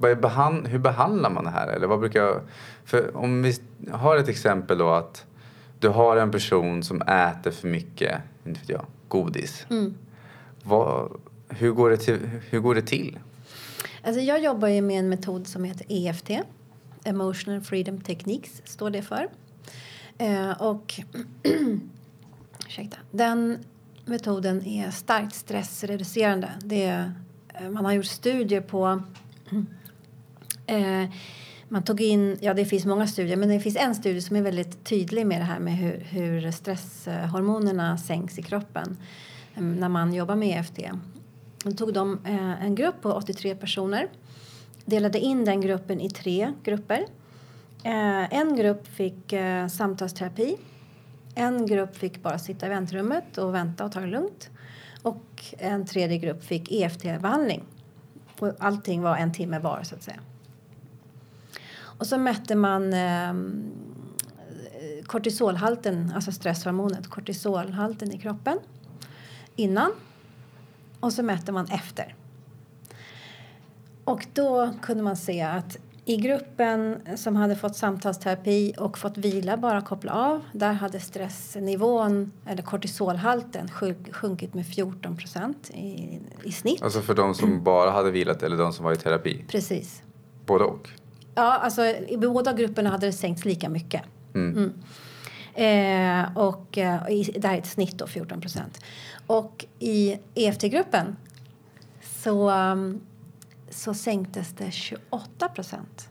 Behand, 0.00 0.68
hur 0.68 0.78
behandlar 0.78 1.30
man 1.30 1.44
det 1.44 1.50
här? 1.50 1.68
Eller 1.68 1.86
vad 1.86 2.00
brukar, 2.00 2.40
för 2.84 3.16
om 3.16 3.42
vi 3.42 3.54
har 3.90 4.16
ett 4.16 4.28
exempel 4.28 4.78
då 4.78 4.90
att 4.90 5.24
du 5.78 5.88
har 5.88 6.16
en 6.16 6.30
person 6.30 6.82
som 6.82 7.02
äter 7.02 7.50
för 7.50 7.68
mycket 7.68 8.20
inte 8.46 8.60
vet 8.60 8.68
jag, 8.68 8.86
godis. 9.08 9.66
Mm. 9.70 9.94
Vad, 10.62 11.20
hur, 11.48 11.70
går 11.70 11.90
det 11.90 11.96
till, 11.96 12.18
hur 12.50 12.60
går 12.60 12.74
det 12.74 12.82
till? 12.82 13.18
Alltså 14.04 14.20
jag 14.20 14.42
jobbar 14.42 14.68
ju 14.68 14.82
med 14.82 14.98
en 14.98 15.08
metod 15.08 15.46
som 15.46 15.64
heter 15.64 15.86
EFT. 15.88 16.30
Emotional 17.04 17.60
Freedom 17.60 18.00
Techniques 18.00 18.62
står 18.64 18.90
det 18.90 19.02
för. 19.02 19.28
Eh, 20.18 20.50
och 20.62 21.00
ursäkta, 22.66 22.96
den 23.10 23.58
metoden 24.04 24.66
är 24.66 24.90
starkt 24.90 25.34
stressreducerande. 25.34 26.50
Det 26.64 26.84
är, 26.84 27.12
eh, 27.54 27.70
man 27.70 27.84
har 27.84 27.92
gjort 27.92 28.06
studier 28.06 28.60
på 28.60 29.02
eh, 30.70 31.10
man 31.68 31.82
tog 31.82 32.00
in, 32.00 32.38
ja 32.40 32.54
det 32.54 32.64
finns 32.64 32.86
många 32.86 33.06
studier, 33.06 33.36
men 33.36 33.48
det 33.48 33.60
finns 33.60 33.76
en 33.76 33.94
studie 33.94 34.20
som 34.20 34.36
är 34.36 34.42
väldigt 34.42 34.84
tydlig 34.84 35.26
med 35.26 35.40
det 35.40 35.44
här 35.44 35.58
med 35.58 35.76
hur, 35.76 36.06
hur 36.10 36.50
stresshormonerna 36.50 37.98
sänks 37.98 38.38
i 38.38 38.42
kroppen 38.42 38.96
eh, 39.54 39.62
när 39.62 39.88
man 39.88 40.14
jobbar 40.14 40.34
med 40.34 40.58
EFT. 40.58 40.78
Då 41.64 41.72
tog 41.72 41.94
de 41.94 42.18
eh, 42.24 42.64
en 42.64 42.74
grupp 42.74 43.02
på 43.02 43.12
83 43.12 43.54
personer 43.54 44.08
delade 44.84 45.18
in 45.18 45.44
den 45.44 45.60
gruppen 45.60 46.00
i 46.00 46.10
tre 46.10 46.52
grupper. 46.64 47.06
Eh, 47.84 48.34
en 48.34 48.56
grupp 48.56 48.86
fick 48.86 49.32
eh, 49.32 49.66
samtalsterapi. 49.66 50.56
En 51.34 51.66
grupp 51.66 51.96
fick 51.96 52.22
bara 52.22 52.38
sitta 52.38 52.66
i 52.66 52.68
väntrummet 52.68 53.38
och 53.38 53.54
vänta 53.54 53.84
och 53.84 53.92
ta 53.92 54.00
det 54.00 54.06
lugnt. 54.06 54.50
Och 55.02 55.44
en 55.58 55.86
tredje 55.86 56.18
grupp 56.18 56.44
fick 56.44 56.72
EFT-behandling. 56.72 57.62
Allting 58.58 59.02
var 59.02 59.16
en 59.16 59.32
timme 59.32 59.58
var, 59.58 59.80
så 59.82 59.94
att 59.94 60.02
säga. 60.02 60.20
Och 62.00 62.06
så 62.06 62.18
mätte 62.18 62.54
man 62.54 62.92
eh, 62.92 63.34
kortisolhalten, 65.06 66.12
alltså 66.14 66.32
stresshormonet, 66.32 67.06
kortisolhalten 67.06 68.12
i 68.12 68.18
kroppen 68.18 68.58
innan. 69.56 69.90
Och 71.00 71.12
så 71.12 71.22
mätte 71.22 71.52
man 71.52 71.66
efter. 71.66 72.14
Och 74.04 74.26
då 74.32 74.70
kunde 74.82 75.02
man 75.02 75.16
se 75.16 75.42
att 75.42 75.78
i 76.04 76.16
gruppen 76.16 76.98
som 77.16 77.36
hade 77.36 77.56
fått 77.56 77.76
samtalsterapi 77.76 78.74
och 78.78 78.98
fått 78.98 79.18
vila, 79.18 79.56
bara 79.56 79.80
koppla 79.80 80.12
av, 80.12 80.42
där 80.52 80.72
hade 80.72 81.00
stressnivån, 81.00 82.32
eller 82.46 82.62
kortisolhalten, 82.62 83.68
sjunkit 84.12 84.54
med 84.54 84.66
14 84.66 85.16
procent 85.16 85.70
i, 85.70 86.20
i 86.44 86.52
snitt. 86.52 86.82
Alltså 86.82 87.00
för 87.00 87.14
de 87.14 87.34
som 87.34 87.64
bara 87.64 87.90
hade 87.90 88.10
vilat 88.10 88.42
eller 88.42 88.56
de 88.56 88.72
som 88.72 88.84
var 88.84 88.92
i 88.92 88.96
terapi? 88.96 89.44
Precis. 89.48 90.02
Både 90.46 90.64
och? 90.64 90.99
Ja, 91.40 91.52
alltså 91.52 91.86
i 91.86 92.16
båda 92.16 92.52
grupperna 92.52 92.90
hade 92.90 93.06
det 93.06 93.12
sänkts 93.12 93.44
lika 93.44 93.68
mycket. 93.68 94.02
Mm. 94.34 94.56
Mm. 94.56 94.72
Eh, 95.54 96.36
och 96.36 96.78
eh, 96.78 97.02
det 97.34 97.44
här 97.44 97.54
är 97.54 97.58
ett 97.58 97.66
snitt 97.66 97.98
då, 97.98 98.06
14 98.06 98.40
procent. 98.40 98.80
Och 99.26 99.66
i 99.78 100.18
EFT-gruppen 100.34 101.16
så 102.02 102.50
um, 102.50 103.00
så 103.70 103.94
sänktes 103.94 104.52
det 104.52 104.70
28 104.70 105.48
procent. 105.48 106.08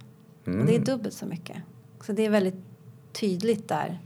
Mm. 0.48 0.66
Det 0.66 0.76
är 0.76 0.80
dubbelt 0.80 1.14
så 1.14 1.26
mycket. 1.26 1.58
Så 2.02 2.12
det 2.12 2.26
är 2.26 2.30
väldigt 2.30 2.64
tydligt 3.12 3.68
där 3.68 4.00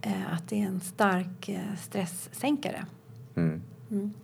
eh, 0.00 0.32
att 0.32 0.48
det 0.48 0.62
är 0.62 0.66
en 0.66 0.80
stark 0.80 1.48
eh, 1.48 1.74
stresssänkare. 1.80 2.86
Mm. 3.36 3.62
Mm. 3.90 4.14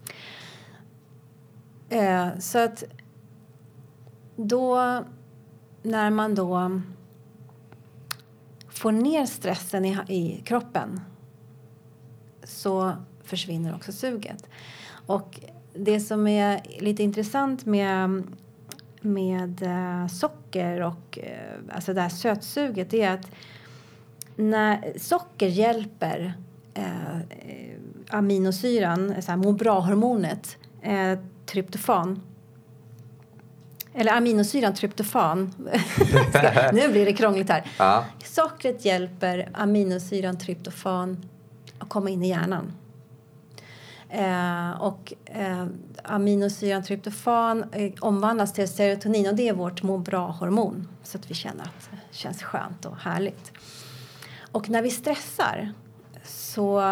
Eh, 1.88 2.38
så 2.38 2.58
att 2.58 2.84
då, 4.36 5.04
när 5.82 6.10
man 6.10 6.34
då 6.34 6.80
får 8.68 8.92
ner 8.92 9.26
stressen 9.26 9.84
i, 9.84 9.98
i 10.08 10.42
kroppen 10.44 11.00
så 12.44 12.92
försvinner 13.24 13.74
också 13.74 13.92
suget. 13.92 14.48
Och 15.06 15.40
det 15.74 16.00
som 16.00 16.26
är 16.26 16.60
lite 16.80 17.02
intressant 17.02 17.66
med, 17.66 18.22
med 19.00 19.62
eh, 19.62 20.06
socker 20.06 20.82
och 20.82 21.18
eh, 21.18 21.74
alltså 21.74 21.94
det 21.94 22.00
här 22.00 22.08
sötsuget 22.08 22.94
är 22.94 23.10
att 23.10 23.30
när 24.36 24.98
socker 24.98 25.48
hjälper 25.48 26.34
eh, 26.74 27.16
eh 27.16 27.22
aminosyran, 28.08 29.22
så 29.22 29.30
här, 29.30 29.38
må 29.38 29.52
bra-hormonet, 29.52 30.58
tryptofan 31.46 32.20
eller 33.94 34.12
aminosyran 34.12 34.74
tryptofan. 34.74 35.54
nu 36.72 36.88
blir 36.88 37.06
det 37.06 37.12
krångligt 37.12 37.48
här. 37.48 37.70
Ja. 37.78 38.04
Sockret 38.24 38.84
hjälper 38.84 39.48
aminosyran 39.52 40.38
tryptofan 40.38 41.24
att 41.78 41.88
komma 41.88 42.10
in 42.10 42.22
i 42.22 42.28
hjärnan. 42.28 42.72
Eh, 44.08 44.70
och 44.82 45.12
eh, 45.24 45.66
aminosyran 46.04 46.82
tryptofan 46.82 47.64
eh, 47.72 47.92
omvandlas 48.00 48.52
till 48.52 48.68
serotonin 48.68 49.28
och 49.28 49.34
det 49.34 49.48
är 49.48 49.52
vårt 49.52 49.82
må 49.82 49.98
bra-hormon 49.98 50.88
så 51.02 51.18
att 51.18 51.30
vi 51.30 51.34
känner 51.34 51.64
att 51.64 51.90
det 51.90 52.16
känns 52.16 52.42
skönt 52.42 52.84
och 52.84 52.96
härligt. 52.96 53.52
Och 54.52 54.70
när 54.70 54.82
vi 54.82 54.90
stressar 54.90 55.72
så, 56.24 56.82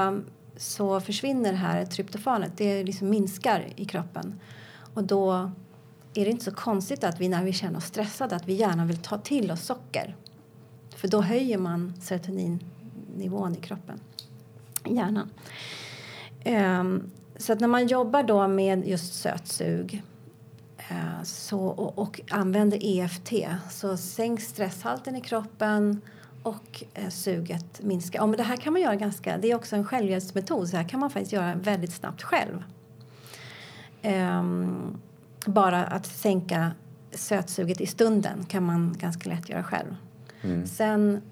så 0.57 1.00
försvinner 1.00 1.52
det 1.52 1.59
här 1.59 1.85
tryptofanet, 1.85 2.52
det 2.57 2.85
liksom 2.85 3.11
minskar 3.11 3.69
i 3.76 3.85
kroppen. 3.85 4.40
Och 4.95 5.04
då 5.04 5.50
är 6.14 6.25
det 6.25 6.31
inte 6.31 6.45
så 6.45 6.55
konstigt 6.55 7.05
att 7.05 7.21
vi 7.21 7.29
när 7.29 7.45
vi 7.45 7.52
känner 7.52 7.79
oss 7.79 7.85
stressade 7.85 8.37
att 8.37 8.49
vi 8.49 8.52
gärna 8.52 8.85
vill 8.85 8.99
ta 8.99 9.19
till 9.19 9.50
oss 9.50 9.67
socker. 9.67 10.17
För 10.97 11.09
då 11.09 11.21
höjer 11.21 11.59
man 11.59 11.95
serotoninnivån 12.00 13.55
i 13.55 13.61
kroppen, 13.61 14.00
i 14.85 14.95
hjärnan. 14.95 15.31
Um, 16.45 17.11
så 17.37 17.52
att 17.52 17.61
när 17.61 17.69
man 17.69 17.87
jobbar 17.87 18.23
då 18.23 18.49
med 18.49 18.88
just 18.88 19.14
sötsug 19.14 20.02
uh, 20.90 21.23
så, 21.23 21.61
och, 21.61 21.99
och, 21.99 22.21
använder 22.31 22.79
EFT 22.83 23.33
så 23.71 23.97
sänks 23.97 24.45
stresshalten 24.45 25.17
i 25.17 25.21
kroppen 25.21 26.00
och 26.43 26.85
uh, 27.02 27.09
suget 27.09 27.83
minskar. 27.83 28.23
Och 28.23 28.37
det 28.37 28.43
här 28.43 28.57
kan 28.57 28.73
man 28.73 28.83
göra 28.83 28.97
ganska, 28.97 29.38
det 29.38 29.50
är 29.50 29.55
också 29.55 29.76
en 29.76 29.85
självhjälpsmetod 29.85 30.69
så 30.69 30.76
här 30.76 30.88
kan 30.88 31.00
man 31.00 31.11
faktiskt 31.11 31.33
göra 31.33 31.55
väldigt 31.55 31.93
snabbt 31.93 32.23
själv. 32.23 32.64
Um, 34.02 35.00
bara 35.47 35.85
att 35.85 36.06
sänka 36.06 36.73
sötsuget 37.12 37.80
i 37.80 37.87
stunden 37.87 38.44
kan 38.44 38.62
man 38.62 38.97
ganska 38.99 39.30
lätt 39.30 39.49
göra 39.49 39.62
själv. 39.62 39.97
Mm. 40.42 40.66
Sen 40.66 41.23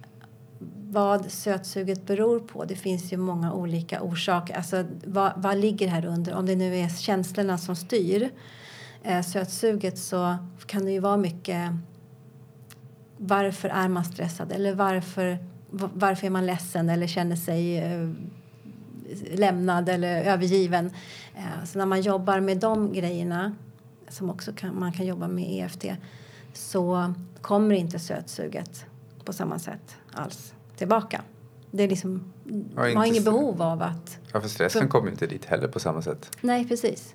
vad 0.91 1.31
sötsuget 1.31 2.07
beror 2.07 2.41
på. 2.41 2.65
Det 2.65 2.77
finns 2.77 3.13
ju 3.13 3.17
många 3.17 3.53
olika 3.53 4.03
orsaker. 4.03 4.57
Alltså, 4.57 4.85
vad, 5.05 5.33
vad 5.37 5.59
ligger 5.59 5.89
här 5.89 6.05
under? 6.05 6.35
Om 6.35 6.47
det 6.47 6.57
nu 6.57 6.77
är 6.77 6.89
känslorna 6.89 7.59
som 7.59 7.77
styr 7.77 8.31
eh, 9.03 9.23
sötsuget 9.23 9.99
så 9.99 10.37
kan 10.67 10.85
det 10.85 10.91
ju 10.91 11.01
vara 11.01 11.17
mycket 11.17 11.73
varför 13.17 13.69
är 13.69 13.89
man 13.89 14.05
stressad 14.05 14.53
eller 14.53 14.75
varför, 14.75 15.39
varför 15.71 16.27
är 16.27 16.31
man 16.31 16.47
ledsen 16.47 16.89
eller 16.89 17.07
känner 17.07 17.37
sig 17.37 17.79
eh, 17.79 18.11
lämnad 19.35 19.89
eller 19.89 20.23
övergiven. 20.23 20.91
Eh, 21.35 21.65
så 21.65 21.79
när 21.79 21.87
man 21.87 22.01
jobbar 22.01 22.41
med 22.41 22.59
de 22.59 22.93
grejerna 22.93 23.55
som 24.11 24.31
också 24.31 24.53
kan, 24.53 24.79
man 24.79 24.93
kan 24.93 25.07
jobba 25.07 25.29
med 25.29 25.45
EFT 25.51 25.85
så 26.53 27.15
kommer 27.41 27.75
inte 27.75 27.99
sötsuget 27.99 28.87
på 29.25 29.33
samma 29.33 29.59
sätt 29.59 29.97
alls 30.13 30.55
tillbaka. 30.77 31.23
Det 31.71 31.83
är 31.83 31.89
liksom, 31.89 32.33
man 32.75 32.97
har 32.97 33.07
inget 33.07 33.25
behov 33.25 33.63
av 33.63 33.83
att... 33.83 34.19
Ja, 34.33 34.41
för 34.41 34.49
stressen 34.49 34.89
kommer 34.89 35.11
inte 35.11 35.27
dit 35.27 35.45
heller 35.45 35.69
på 35.69 35.81
samma 35.81 36.03
sätt. 36.03 36.31
Nej, 36.41 36.69
precis. 36.69 37.15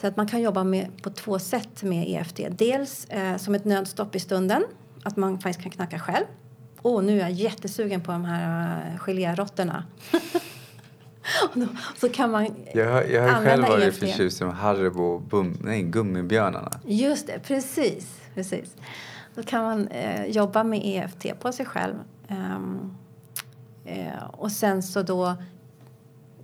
Så 0.00 0.06
att 0.06 0.16
man 0.16 0.28
kan 0.28 0.42
jobba 0.42 0.64
med, 0.64 1.02
på 1.02 1.10
två 1.10 1.38
sätt 1.38 1.82
med 1.82 2.08
EFT. 2.08 2.40
Dels 2.50 3.04
eh, 3.04 3.36
som 3.36 3.54
ett 3.54 3.64
nödstopp 3.64 4.14
i 4.14 4.20
stunden, 4.20 4.64
att 5.02 5.16
man 5.16 5.38
faktiskt 5.38 5.62
kan 5.62 5.70
knacka 5.72 5.98
själv. 5.98 6.24
Åh, 6.82 6.98
oh, 6.98 7.04
nu 7.04 7.16
är 7.16 7.20
jag 7.20 7.30
jättesugen 7.30 8.00
på 8.00 8.12
de 8.12 8.24
här 8.24 8.92
uh, 8.92 8.98
gelérotterna. 8.98 9.84
så 11.96 12.08
kan 12.08 12.30
man 12.30 12.46
Jag, 12.74 13.10
jag 13.10 13.22
har 13.22 13.44
själv 13.44 13.62
varit 13.62 13.94
förtjust 13.94 14.40
i 14.40 14.44
Haribo 14.44 15.18
bum, 15.18 15.58
nej, 15.60 15.82
gummibjörnarna. 15.82 16.80
Just 16.86 17.26
det, 17.26 17.38
precis. 17.38 18.20
precis. 18.34 18.76
Då 19.34 19.42
kan 19.42 19.64
man 19.64 19.88
eh, 19.88 20.26
jobba 20.26 20.64
med 20.64 20.80
EFT 20.84 21.40
på 21.40 21.52
sig 21.52 21.66
själv. 21.66 21.94
Um, 22.28 22.96
eh, 23.84 24.24
och 24.32 24.52
sen 24.52 24.82
så 24.82 25.02
då 25.02 25.36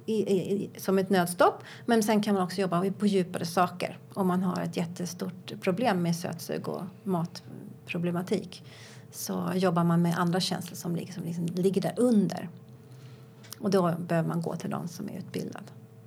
i, 0.06 0.14
i, 0.14 0.70
som 0.76 0.98
ett 0.98 1.10
nödstopp. 1.10 1.62
Men 1.86 2.02
sen 2.02 2.22
kan 2.22 2.34
man 2.34 2.42
också 2.42 2.60
jobba 2.60 2.84
på 2.98 3.06
djupare 3.06 3.46
saker 3.46 3.98
om 4.14 4.26
man 4.26 4.42
har 4.42 4.62
ett 4.62 4.76
jättestort 4.76 5.52
problem 5.60 6.02
med 6.02 6.16
sötsug 6.16 6.68
och 6.68 6.82
matproblematik. 7.04 8.64
Så 9.12 9.52
jobbar 9.54 9.84
man 9.84 10.02
med 10.02 10.18
andra 10.18 10.40
känslor 10.40 10.76
som, 10.76 10.96
ligger, 10.96 11.12
som 11.12 11.24
liksom 11.24 11.46
ligger 11.46 11.80
där 11.80 11.94
under. 11.96 12.48
Och 13.60 13.70
då 13.70 13.94
behöver 13.98 14.28
man 14.28 14.42
gå 14.42 14.56
till 14.56 14.70
någon 14.70 14.88
som 14.88 15.08
är 15.08 15.18
utbildad. 15.18 15.62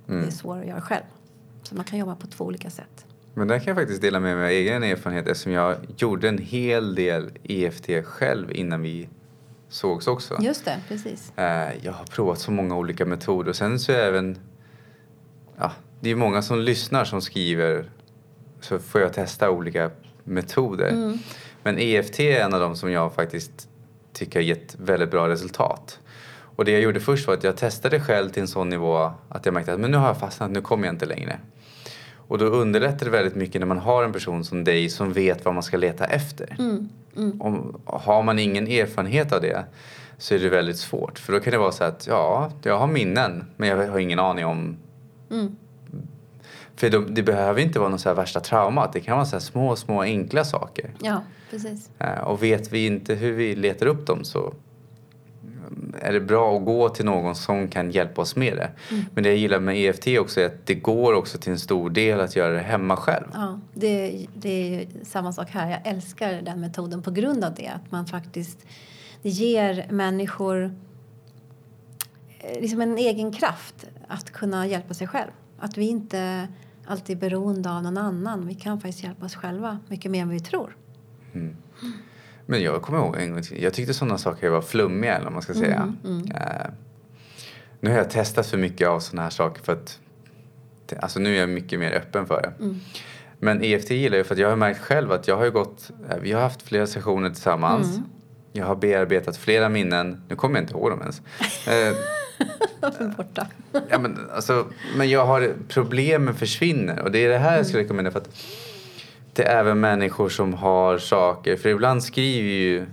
Mm. 0.08 0.20
Det 0.20 0.26
är 0.26 0.30
svårare 0.30 0.60
att 0.60 0.68
göra 0.68 0.80
själv. 0.80 1.04
Så 1.62 1.74
man 1.74 1.84
kan 1.84 1.98
jobba 1.98 2.14
på 2.14 2.26
två 2.26 2.44
olika 2.44 2.70
sätt. 2.70 3.06
Men 3.34 3.48
där 3.48 3.58
kan 3.58 3.66
jag 3.66 3.76
faktiskt 3.76 4.02
dela 4.02 4.20
med 4.20 4.36
mig 4.36 4.44
av 4.44 4.50
egen 4.50 4.82
erfarenhet 4.82 5.28
eftersom 5.28 5.52
jag 5.52 5.76
gjorde 5.96 6.28
en 6.28 6.38
hel 6.38 6.94
del 6.94 7.30
EFT 7.42 7.86
själv 8.04 8.52
innan 8.52 8.82
vi 8.82 9.08
sågs 9.68 10.06
också. 10.06 10.36
Just 10.40 10.64
det, 10.64 10.80
precis. 10.88 11.32
Eh, 11.38 11.72
jag 11.82 11.92
har 11.92 12.04
provat 12.04 12.38
så 12.38 12.50
många 12.50 12.76
olika 12.76 13.06
metoder 13.06 13.50
och 13.50 13.56
sen 13.56 13.78
så 13.78 13.92
är 13.92 13.98
även 13.98 14.38
ja, 15.56 15.72
det 16.00 16.10
är 16.10 16.16
många 16.16 16.42
som 16.42 16.58
lyssnar 16.58 17.04
som 17.04 17.22
skriver 17.22 17.90
så 18.60 18.78
får 18.78 19.00
jag 19.00 19.12
testa 19.12 19.50
olika 19.50 19.90
metoder. 20.24 20.88
Mm. 20.88 21.18
Men 21.62 21.78
EFT 21.78 22.20
är 22.20 22.40
en 22.40 22.54
av 22.54 22.60
dem 22.60 22.76
som 22.76 22.92
jag 22.92 23.14
faktiskt 23.14 23.68
tycker 24.12 24.38
har 24.38 24.44
gett 24.44 24.76
väldigt 24.78 25.10
bra 25.10 25.28
resultat. 25.28 26.00
Och 26.56 26.64
det 26.64 26.72
jag 26.72 26.80
gjorde 26.80 27.00
först 27.00 27.26
var 27.26 27.34
att 27.34 27.44
jag 27.44 27.56
testade 27.56 28.00
själv 28.00 28.28
till 28.28 28.42
en 28.42 28.48
sån 28.48 28.68
nivå 28.68 29.12
att 29.28 29.46
jag 29.46 29.54
märkte 29.54 29.72
att 29.72 29.80
men 29.80 29.90
nu 29.90 29.96
har 29.96 30.06
jag 30.06 30.18
fastnat, 30.18 30.50
nu 30.50 30.60
kommer 30.60 30.86
jag 30.86 30.94
inte 30.94 31.06
längre. 31.06 31.38
Och 32.28 32.38
då 32.38 32.44
underlättar 32.44 33.06
det 33.06 33.12
väldigt 33.12 33.34
mycket 33.34 33.60
när 33.60 33.66
man 33.66 33.78
har 33.78 34.04
en 34.04 34.12
person 34.12 34.44
som 34.44 34.64
dig 34.64 34.88
som 34.88 35.12
vet 35.12 35.44
vad 35.44 35.54
man 35.54 35.62
ska 35.62 35.76
leta 35.76 36.04
efter. 36.04 36.56
Mm, 36.58 36.88
mm. 37.16 37.42
Om, 37.42 37.80
har 37.84 38.22
man 38.22 38.38
ingen 38.38 38.66
erfarenhet 38.66 39.32
av 39.32 39.40
det 39.40 39.64
så 40.18 40.34
är 40.34 40.38
det 40.38 40.48
väldigt 40.48 40.78
svårt. 40.78 41.18
För 41.18 41.32
då 41.32 41.40
kan 41.40 41.50
det 41.50 41.58
vara 41.58 41.72
så 41.72 41.84
att 41.84 42.06
ja, 42.06 42.52
jag 42.62 42.78
har 42.78 42.86
minnen 42.86 43.44
men 43.56 43.68
jag 43.68 43.88
har 43.88 43.98
ingen 43.98 44.18
aning 44.18 44.46
om 44.46 44.76
mm. 45.30 45.56
För 46.76 46.90
det, 46.90 47.04
det 47.08 47.22
behöver 47.22 47.60
inte 47.60 47.78
vara 47.78 47.88
något 47.88 48.00
så 48.00 48.14
värsta 48.14 48.40
trauma. 48.40 48.90
Det 48.92 49.00
kan 49.00 49.16
vara 49.16 49.26
så 49.26 49.40
små, 49.40 49.76
små 49.76 50.02
enkla 50.02 50.44
saker. 50.44 50.90
Ja, 51.00 51.22
precis. 51.50 51.90
Eh, 51.98 52.18
och 52.18 52.42
vet 52.42 52.72
vi 52.72 52.86
inte 52.86 53.14
hur 53.14 53.32
vi 53.32 53.56
letar 53.56 53.86
upp 53.86 54.06
dem 54.06 54.24
så 54.24 54.54
är 56.00 56.12
det 56.12 56.20
bra 56.20 56.56
att 56.56 56.64
gå 56.64 56.88
till 56.88 57.04
någon 57.04 57.34
som 57.34 57.68
kan 57.68 57.90
hjälpa 57.90 58.22
oss 58.22 58.36
med 58.36 58.56
det. 58.56 58.70
Mm. 58.90 59.04
Men 59.14 59.24
det 59.24 59.28
jag 59.28 59.38
gillar 59.38 59.60
med 59.60 59.76
EFT 59.76 60.06
också 60.20 60.40
är 60.40 60.46
att 60.46 60.66
det 60.66 60.74
går 60.74 61.12
också 61.12 61.38
till 61.38 61.52
en 61.52 61.58
stor 61.58 61.90
del 61.90 62.20
att 62.20 62.36
göra 62.36 62.52
det 62.52 62.60
hemma 62.60 62.96
själv. 62.96 63.26
Ja, 63.32 63.60
det, 63.74 64.26
det 64.34 64.74
är 64.74 64.86
samma 65.04 65.32
sak 65.32 65.50
här. 65.50 65.70
Jag 65.70 65.80
älskar 65.84 66.32
den 66.42 66.60
metoden 66.60 67.02
på 67.02 67.10
grund 67.10 67.44
av 67.44 67.54
det. 67.54 67.68
Att 67.68 67.92
man 67.92 68.06
faktiskt 68.06 68.66
det 69.24 69.30
ger 69.30 69.86
människor 69.90 70.74
eh, 72.38 72.60
liksom 72.60 72.80
en 72.80 72.98
egen 72.98 73.32
kraft 73.32 73.86
att 74.08 74.30
kunna 74.30 74.66
hjälpa 74.66 74.94
sig 74.94 75.06
själv. 75.06 75.30
Att 75.58 75.76
vi 75.76 75.88
inte 75.88 76.48
alltid 76.86 77.16
är 77.16 77.20
beroende 77.20 77.70
av 77.70 77.82
någon 77.82 77.98
annan. 77.98 78.46
Vi 78.46 78.54
kan 78.54 78.80
faktiskt 78.80 79.04
hjälpa 79.04 79.26
oss 79.26 79.34
själva 79.34 79.78
mycket 79.88 80.10
mer 80.10 80.22
än 80.22 80.28
vi 80.28 80.40
tror. 80.40 80.76
Mm. 81.32 81.56
Men 82.46 82.62
jag 82.62 82.82
kommer 82.82 82.98
ihåg 82.98 83.16
en 83.16 83.32
gång 83.32 83.42
jag 83.58 83.74
tyckte 83.74 83.94
sådana 83.94 84.18
saker 84.18 84.48
var 84.48 84.62
flummiga 84.62 85.16
eller 85.16 85.30
man 85.30 85.42
ska 85.42 85.54
säga. 85.54 85.76
Mm, 85.76 85.98
mm. 86.04 86.22
Uh, 86.22 86.72
nu 87.80 87.90
har 87.90 87.96
jag 87.96 88.10
testat 88.10 88.46
för 88.46 88.58
mycket 88.58 88.88
av 88.88 89.00
sådana 89.00 89.22
här 89.22 89.30
saker 89.30 89.62
för 89.62 89.72
att 89.72 89.98
alltså 91.00 91.20
nu 91.20 91.36
är 91.36 91.40
jag 91.40 91.48
mycket 91.48 91.78
mer 91.78 91.92
öppen 91.92 92.26
för 92.26 92.42
det. 92.42 92.64
Mm. 92.64 92.80
Men 93.38 93.64
EFT 93.64 93.90
gillar 93.90 94.16
jag 94.16 94.26
för 94.26 94.34
att 94.34 94.40
jag 94.40 94.48
har 94.48 94.56
märkt 94.56 94.80
själv 94.80 95.12
att 95.12 95.28
jag 95.28 95.36
har 95.36 95.50
gått, 95.50 95.90
eh, 96.10 96.16
vi 96.20 96.32
har 96.32 96.40
haft 96.40 96.62
flera 96.62 96.86
sessioner 96.86 97.30
tillsammans. 97.30 97.96
Mm. 97.96 98.08
Jag 98.52 98.66
har 98.66 98.76
bearbetat 98.76 99.36
flera 99.36 99.68
minnen, 99.68 100.22
nu 100.28 100.36
kommer 100.36 100.56
jag 100.56 100.62
inte 100.62 100.74
ihåg 100.74 100.90
dem 100.90 101.00
ens. 101.00 101.22
Är 101.66 101.94
borta. 103.16 103.46
ja, 103.88 103.98
men, 103.98 104.30
alltså, 104.34 104.66
men 104.96 105.10
jag 105.10 105.26
har, 105.26 105.52
problemen 105.68 106.34
försvinner 106.34 107.02
och 107.02 107.10
det 107.10 107.18
är 107.18 107.28
det 107.28 107.38
här 107.38 107.56
jag 107.56 107.66
skulle 107.66 107.80
mm. 107.80 107.84
rekommendera 107.84 108.12
för 108.12 108.20
att 108.20 108.36
till 109.34 109.44
även 109.44 109.80
människor 109.80 110.28
som 110.28 110.54
har 110.54 110.98
saker. 110.98 111.56
För 111.56 111.68
ibland 111.68 112.02
skriver 112.02 112.50
ju 112.50 112.86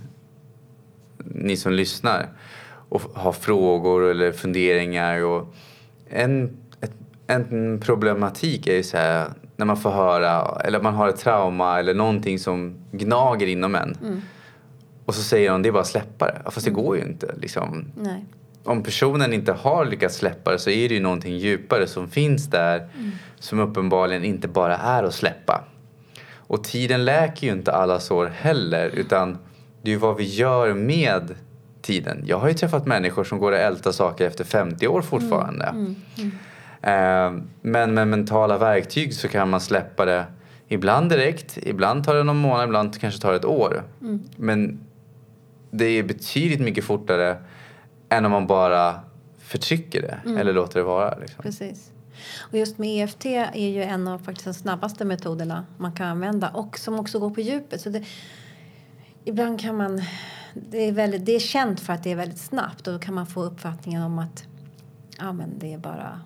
ni 1.17 1.57
som 1.57 1.73
lyssnar 1.73 2.29
och 2.89 3.01
har 3.01 3.31
frågor 3.31 4.11
eller 4.11 4.31
funderingar. 4.31 5.23
Och 5.23 5.53
en, 6.09 6.57
ett, 6.81 6.93
en 7.27 7.79
problematik 7.79 8.67
är 8.67 8.75
ju 8.75 8.83
så 8.83 8.97
här 8.97 9.27
när 9.55 9.65
man 9.65 9.77
får 9.77 9.91
höra, 9.91 10.61
eller 10.63 10.81
man 10.81 10.93
har 10.93 11.09
ett 11.09 11.19
trauma 11.19 11.79
eller 11.79 11.93
någonting 11.93 12.39
som 12.39 12.75
gnager 12.91 13.47
inom 13.47 13.75
en. 13.75 13.97
Mm. 14.01 14.21
Och 15.05 15.15
så 15.15 15.21
säger 15.21 15.51
de 15.51 15.61
det 15.61 15.69
är 15.69 15.73
bara 15.73 15.81
att 15.81 15.87
släppa 15.87 16.25
det. 16.25 16.51
Fast 16.51 16.65
det 16.65 16.71
går 16.71 16.97
ju 16.97 17.03
inte. 17.03 17.35
Liksom. 17.37 17.85
Nej. 17.97 18.25
Om 18.63 18.83
personen 18.83 19.33
inte 19.33 19.53
har 19.53 19.85
lyckats 19.85 20.15
släppa 20.15 20.51
det 20.51 20.59
så 20.59 20.69
är 20.69 20.89
det 20.89 20.95
ju 20.95 21.01
någonting 21.01 21.37
djupare 21.37 21.87
som 21.87 22.07
finns 22.07 22.49
där 22.49 22.89
som 23.39 23.59
uppenbarligen 23.59 24.23
inte 24.23 24.47
bara 24.47 24.77
är 24.77 25.03
att 25.03 25.13
släppa. 25.13 25.63
Och 26.51 26.63
tiden 26.63 27.05
läker 27.05 27.47
ju 27.47 27.53
inte 27.53 27.71
alla 27.71 27.99
sår 27.99 28.25
heller 28.35 28.87
utan 28.89 29.37
det 29.81 29.89
är 29.89 29.93
ju 29.93 29.97
vad 29.99 30.17
vi 30.17 30.23
gör 30.23 30.73
med 30.73 31.35
tiden. 31.81 32.23
Jag 32.25 32.37
har 32.39 32.47
ju 32.47 32.53
träffat 32.53 32.85
människor 32.85 33.23
som 33.23 33.39
går 33.39 33.51
och 33.51 33.57
ältar 33.57 33.91
saker 33.91 34.27
efter 34.27 34.43
50 34.43 34.87
år 34.87 35.01
fortfarande. 35.01 35.65
Mm. 35.65 35.95
Mm. 36.17 36.31
Eh, 36.81 37.43
Men 37.61 37.93
med 37.93 38.07
mentala 38.07 38.57
verktyg 38.57 39.13
så 39.13 39.27
kan 39.27 39.49
man 39.49 39.61
släppa 39.61 40.05
det 40.05 40.25
ibland 40.67 41.09
direkt, 41.09 41.57
ibland 41.63 42.03
tar 42.03 42.15
det 42.15 42.23
någon 42.23 42.37
månad, 42.37 42.65
ibland 42.65 42.99
kanske 43.01 43.21
tar 43.21 43.31
det 43.31 43.37
ett 43.37 43.45
år. 43.45 43.83
Mm. 44.01 44.19
Men 44.35 44.79
det 45.71 45.85
är 45.85 46.03
betydligt 46.03 46.59
mycket 46.61 46.83
fortare 46.83 47.37
än 48.09 48.25
om 48.25 48.31
man 48.31 48.47
bara 48.47 48.99
förtrycker 49.39 50.01
det 50.01 50.17
Mm. 50.25 50.37
eller 50.37 50.53
låter 50.53 50.79
det 50.79 50.85
vara. 50.85 51.17
Liksom. 51.17 51.43
Precis. 51.43 51.90
Och 52.39 52.57
just 52.57 52.77
med 52.77 53.03
EFT 53.03 53.25
är 53.25 53.67
ju 53.69 53.83
en 53.83 54.07
av 54.07 54.19
faktiskt 54.19 54.45
de 54.45 54.53
snabbaste 54.53 55.05
metoderna 55.05 55.65
man 55.77 55.91
kan 55.91 56.07
använda 56.07 56.49
och 56.49 56.79
som 56.79 56.99
också 56.99 57.19
går 57.19 57.29
på 57.29 57.41
djupet. 57.41 57.81
Så 57.81 57.89
det, 57.89 58.03
ibland 59.25 59.59
kan 59.59 59.77
man... 59.77 60.01
Det 60.53 60.77
är, 60.77 60.91
väldigt, 60.91 61.25
det 61.25 61.31
är 61.31 61.39
känt 61.39 61.79
för 61.79 61.93
att 61.93 62.03
det 62.03 62.11
är 62.11 62.15
väldigt 62.15 62.39
snabbt 62.39 62.87
och 62.87 62.93
då 62.93 62.99
kan 62.99 63.13
man 63.13 63.27
få 63.27 63.43
uppfattningen 63.43 64.01
om 64.01 64.19
att 64.19 64.43
ja, 65.17 65.31
men 65.33 65.59
det 65.59 65.73
är 65.73 65.77
bara... 65.77 66.21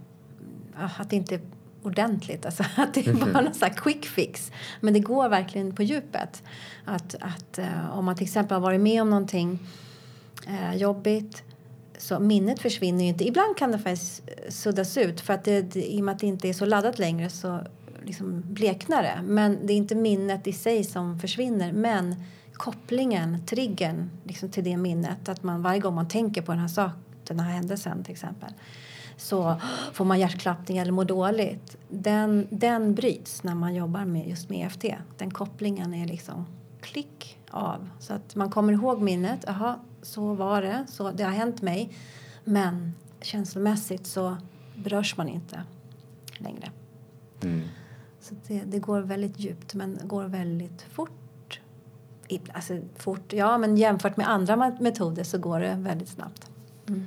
Att 0.97 1.09
det 1.09 1.15
inte 1.15 1.35
är 1.35 1.41
ordentligt, 1.83 2.45
alltså 2.45 2.63
att 2.75 2.93
det 2.93 3.07
är 3.07 3.13
bara 3.13 3.41
någon 3.41 3.53
här 3.61 3.69
quick 3.69 4.05
fix. 4.05 4.51
Men 4.79 4.93
det 4.93 4.99
går 4.99 5.29
verkligen 5.29 5.75
på 5.75 5.83
djupet. 5.83 6.43
Att, 6.85 7.15
att 7.19 7.57
eh, 7.57 7.97
om 7.97 8.05
man 8.05 8.15
till 8.15 8.25
exempel 8.25 8.55
har 8.55 8.61
varit 8.61 8.81
med 8.81 9.01
om 9.01 9.09
någonting 9.09 9.59
eh, 10.47 10.75
jobbigt 10.75 11.43
så 11.97 12.19
minnet 12.19 12.59
försvinner 12.59 13.03
ju 13.03 13.09
inte. 13.09 13.27
Ibland 13.27 13.57
kan 13.57 13.71
det 13.71 13.79
faktiskt 13.79 14.21
eh, 14.27 14.49
suddas 14.49 14.97
ut 14.97 15.21
för 15.21 15.33
att 15.33 15.43
det, 15.43 15.61
det, 15.61 15.93
i 15.93 16.01
och 16.01 16.05
med 16.05 16.13
att 16.13 16.19
det 16.19 16.27
inte 16.27 16.49
är 16.49 16.53
så 16.53 16.65
laddat 16.65 16.99
längre 16.99 17.29
så 17.29 17.59
liksom 18.03 18.43
bleknar 18.45 19.03
det. 19.03 19.19
Men 19.23 19.67
det 19.67 19.73
är 19.73 19.77
inte 19.77 19.95
minnet 19.95 20.47
i 20.47 20.53
sig 20.53 20.83
som 20.83 21.19
försvinner 21.19 21.71
men 21.71 22.15
kopplingen, 22.53 23.45
triggern 23.45 24.09
liksom 24.23 24.49
till 24.49 24.63
det 24.63 24.77
minnet. 24.77 25.29
Att 25.29 25.43
man 25.43 25.61
varje 25.61 25.79
gång 25.79 25.95
man 25.95 26.07
tänker 26.07 26.41
på 26.41 26.51
den 26.51 26.61
här, 26.61 26.67
sak, 26.67 26.91
den 27.23 27.39
här 27.39 27.51
händelsen 27.51 28.03
till 28.03 28.11
exempel 28.11 28.49
så 29.17 29.55
får 29.93 30.05
man 30.05 30.19
hjärtklappning 30.19 30.77
eller 30.77 30.91
mår 30.91 31.05
dåligt. 31.05 31.77
Den, 31.89 32.47
den 32.49 32.95
bryts 32.95 33.43
när 33.43 33.55
man 33.55 33.75
jobbar 33.75 34.05
med 34.05 34.27
just 34.29 34.49
med 34.49 34.65
EFT. 34.65 34.85
Den 35.17 35.31
kopplingen 35.31 35.93
är 35.93 36.07
liksom 36.07 36.45
klick 36.81 37.37
av. 37.51 37.89
Så 37.99 38.13
att 38.13 38.35
man 38.35 38.51
kommer 38.51 38.73
ihåg 38.73 39.01
minnet. 39.01 39.49
Aha, 39.49 39.79
så 40.05 40.33
var 40.33 40.61
det. 40.61 40.85
Så 40.89 41.11
det 41.11 41.23
har 41.23 41.31
hänt 41.31 41.61
mig. 41.61 41.97
Men 42.43 42.93
känslomässigt 43.21 44.07
så 44.07 44.37
berörs 44.75 45.17
man 45.17 45.29
inte 45.29 45.63
längre. 46.37 46.71
Mm. 47.43 47.61
Så 48.19 48.35
det, 48.47 48.61
det 48.65 48.79
går 48.79 49.01
väldigt 49.01 49.39
djupt 49.39 49.73
men 49.73 49.99
går 50.03 50.23
väldigt 50.23 50.81
fort. 50.81 51.11
Alltså 52.53 52.79
fort, 52.95 53.33
ja 53.33 53.57
men 53.57 53.77
jämfört 53.77 54.17
med 54.17 54.29
andra 54.29 54.55
metoder 54.79 55.23
så 55.23 55.37
går 55.37 55.59
det 55.59 55.75
väldigt 55.79 56.09
snabbt. 56.09 56.49
Mm. 56.87 57.05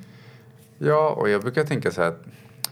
Ja, 0.79 1.11
och 1.11 1.29
jag 1.29 1.43
brukar 1.43 1.65
tänka 1.65 1.91
så 1.91 2.03
här 2.03 2.09
att 2.09 2.25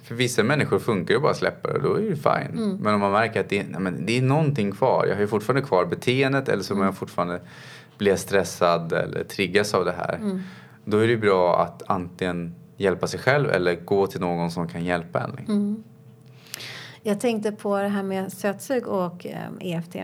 för 0.03 0.15
vissa 0.15 0.43
människor 0.43 0.79
funkar 0.79 1.15
det 1.15 1.21
bara 1.21 1.31
att 1.31 1.37
släppa 1.37 1.73
det, 1.73 1.79
då 1.79 1.95
är 1.95 2.11
det 2.11 2.17
fine. 2.17 2.59
Mm. 2.65 2.77
Men 2.77 2.95
om 2.95 3.01
man 3.01 3.13
märker 3.13 3.41
att 3.41 3.49
det, 3.49 3.67
nej, 3.69 3.81
men 3.81 4.07
det 4.07 4.19
är 4.19 4.23
någonting 4.23 4.73
kvar, 4.73 5.07
jag 5.07 5.15
har 5.15 5.21
ju 5.21 5.29
fortfarande 5.29 5.67
kvar 5.67 5.85
beteendet 5.87 6.49
eller 6.49 6.63
så 6.63 6.75
Mm. 6.75 6.85
jag 6.85 6.97
fortfarande 6.97 7.41
blir 7.99 8.17
stressad 8.17 8.93
eller 8.93 9.25
triggas 9.25 9.75
av 9.75 9.85
det 9.85 9.93
här. 9.93 10.15
Mm. 10.15 10.41
Då 10.85 10.99
är 10.99 11.09
det 11.09 11.17
bra 11.17 11.63
att 11.63 11.83
antingen 11.87 12.55
hjälpa 12.77 13.07
sig 13.07 13.21
själv 13.21 13.51
eller 13.51 13.75
gå 13.75 14.07
till 14.07 14.21
någon 14.21 14.51
som 14.51 14.69
kan 14.69 14.85
hjälpa 14.85 15.21
en. 15.21 15.31
liksom. 15.31 15.55
Mm. 15.55 15.85
Jag 17.03 17.21
tänkte 17.21 17.53
på 17.53 17.79
det 17.79 17.89
här 17.89 18.03
med 18.03 18.33
sötsug 18.33 18.87
och 18.87 19.27
eh, 19.27 19.49
EFT. 19.61 19.97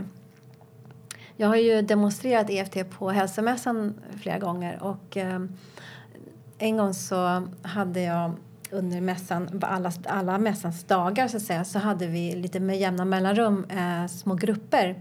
Jag 1.37 1.49
har 1.49 1.57
ju 1.57 1.83
demonstrerat 1.83 2.51
EFT 2.51 2.91
på 2.99 3.11
hälsomässan 3.11 3.95
flera 4.21 4.39
gånger 4.39 4.83
och 4.83 5.17
eh, 5.17 5.41
en 6.59 6.77
gång 6.77 6.95
så 6.95 7.49
hade 7.63 8.01
jag 8.01 8.33
under 8.71 9.01
mässan, 9.01 9.61
alla, 9.63 9.93
alla 10.05 10.39
mässans 10.39 10.85
dagar 10.85 11.29
så 11.29 11.37
att 11.37 11.43
säga, 11.43 11.65
så 11.65 11.79
hade 11.79 12.07
vi 12.07 12.35
lite 12.37 12.61
med 12.61 12.79
jämna 12.79 13.05
mellanrum 13.05 13.67
eh, 13.69 14.07
små 14.07 14.35
grupper. 14.35 14.97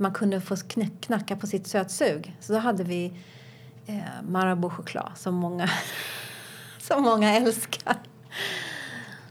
Man 0.00 0.12
kunde 0.12 0.40
få 0.40 0.56
knacka 1.00 1.36
på 1.36 1.46
sitt 1.46 1.66
sötsug. 1.66 2.36
Så 2.40 2.52
då 2.52 2.58
hade 2.58 2.84
vi 2.84 3.12
eh, 3.86 4.22
Marabou-choklad 4.28 5.12
som 5.16 5.34
många, 5.34 5.70
som 6.78 7.02
många 7.02 7.36
älskar 7.36 7.96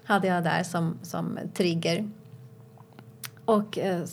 hade 0.04 0.28
jag 0.28 0.44
där 0.44 0.64
som, 0.64 1.00
som 1.02 1.40
trigger. 1.54 2.10
Och 3.46 3.78
eh, 3.78 4.06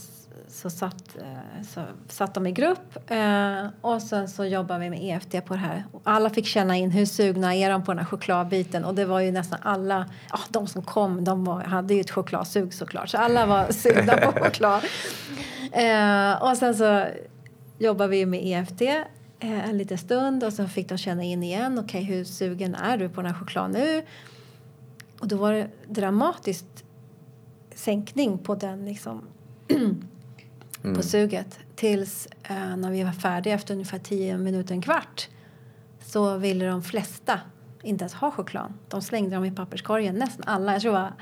så 0.56 0.70
satt, 0.70 1.16
eh, 1.16 1.62
så 1.68 1.82
satt 2.08 2.34
de 2.34 2.46
i 2.46 2.52
grupp 2.52 3.10
eh, 3.10 3.66
och 3.80 4.02
sen 4.02 4.28
så 4.28 4.44
jobbade 4.44 4.80
vi 4.80 4.90
med 4.90 5.02
EFT 5.02 5.46
på 5.46 5.54
det 5.54 5.60
här. 5.60 5.84
Alla 6.04 6.30
fick 6.30 6.46
känna 6.46 6.76
in 6.76 6.90
hur 6.90 7.06
sugna 7.06 7.54
är 7.54 7.70
de 7.70 7.84
på 7.84 7.92
den 7.92 7.98
här 7.98 8.06
chokladbiten 8.06 8.84
och 8.84 8.94
det 8.94 9.04
var 9.04 9.20
ju 9.20 9.32
nästan 9.32 9.58
alla, 9.62 10.10
ja 10.30 10.38
de 10.48 10.66
som 10.66 10.82
kom 10.82 11.24
de 11.24 11.44
var, 11.44 11.60
hade 11.60 11.94
ju 11.94 12.00
ett 12.00 12.10
chokladsug 12.10 12.74
såklart 12.74 13.08
så 13.08 13.18
alla 13.18 13.46
var 13.46 13.72
sugna 13.72 14.16
på 14.16 14.32
choklad. 14.44 14.84
Eh, 15.72 16.42
och 16.42 16.56
sen 16.56 16.74
så 16.74 17.04
jobbade 17.78 18.10
vi 18.10 18.26
med 18.26 18.40
EFT 18.44 18.82
en 19.40 19.78
liten 19.78 19.98
stund 19.98 20.44
och 20.44 20.52
så 20.52 20.68
fick 20.68 20.88
de 20.88 20.98
känna 20.98 21.22
in 21.22 21.42
igen, 21.42 21.78
okej 21.78 22.02
hur 22.02 22.24
sugen 22.24 22.74
är 22.74 22.98
du 22.98 23.08
på 23.08 23.22
den 23.22 23.32
här 23.32 23.40
chokladen 23.40 23.70
nu? 23.70 24.02
Och 25.20 25.28
då 25.28 25.36
var 25.36 25.52
det 25.52 25.68
dramatiskt 25.88 26.84
sänkning 27.74 28.38
på 28.38 28.54
den 28.54 28.84
liksom 28.84 29.22
på 30.94 31.02
suget 31.02 31.58
tills 31.74 32.28
eh, 32.42 32.76
när 32.76 32.90
vi 32.90 33.02
var 33.02 33.12
färdiga 33.12 33.54
efter 33.54 33.74
ungefär 33.74 33.98
10 33.98 34.38
minuter, 34.38 34.74
en 34.74 34.82
kvart 34.82 35.28
så 36.00 36.36
ville 36.36 36.66
de 36.66 36.82
flesta 36.82 37.40
inte 37.82 38.02
ens 38.02 38.14
ha 38.14 38.30
choklad. 38.30 38.72
De 38.88 39.02
slängde 39.02 39.36
dem 39.36 39.44
i 39.44 39.50
papperskorgen, 39.50 40.14
nästan 40.14 40.44
alla. 40.46 40.72
Jag 40.72 40.82
tror 40.82 40.92
det 40.92 40.98
var 40.98 41.12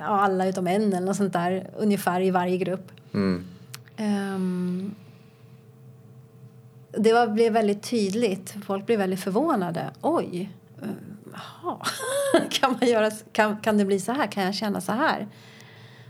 alla 0.00 0.46
utom 0.46 0.66
en 0.66 0.82
eller 0.82 1.06
något 1.06 1.16
sånt 1.16 1.32
där, 1.32 1.70
ungefär 1.76 2.20
i 2.20 2.30
varje 2.30 2.56
grupp. 2.56 2.92
Mm. 3.14 3.44
Ehm, 3.96 4.94
det 6.98 7.12
var, 7.12 7.28
blev 7.28 7.52
väldigt 7.52 7.82
tydligt. 7.82 8.54
Folk 8.66 8.86
blev 8.86 8.98
väldigt 8.98 9.20
förvånade. 9.20 9.90
Oj, 10.00 10.50
eh, 10.82 10.88
jaha. 11.32 11.76
kan, 12.50 12.76
man 12.80 12.88
göra, 12.88 13.10
kan, 13.32 13.56
kan 13.56 13.78
det 13.78 13.84
bli 13.84 14.00
så 14.00 14.12
här? 14.12 14.26
Kan 14.26 14.44
jag 14.44 14.54
känna 14.54 14.80
så 14.80 14.92
här? 14.92 15.28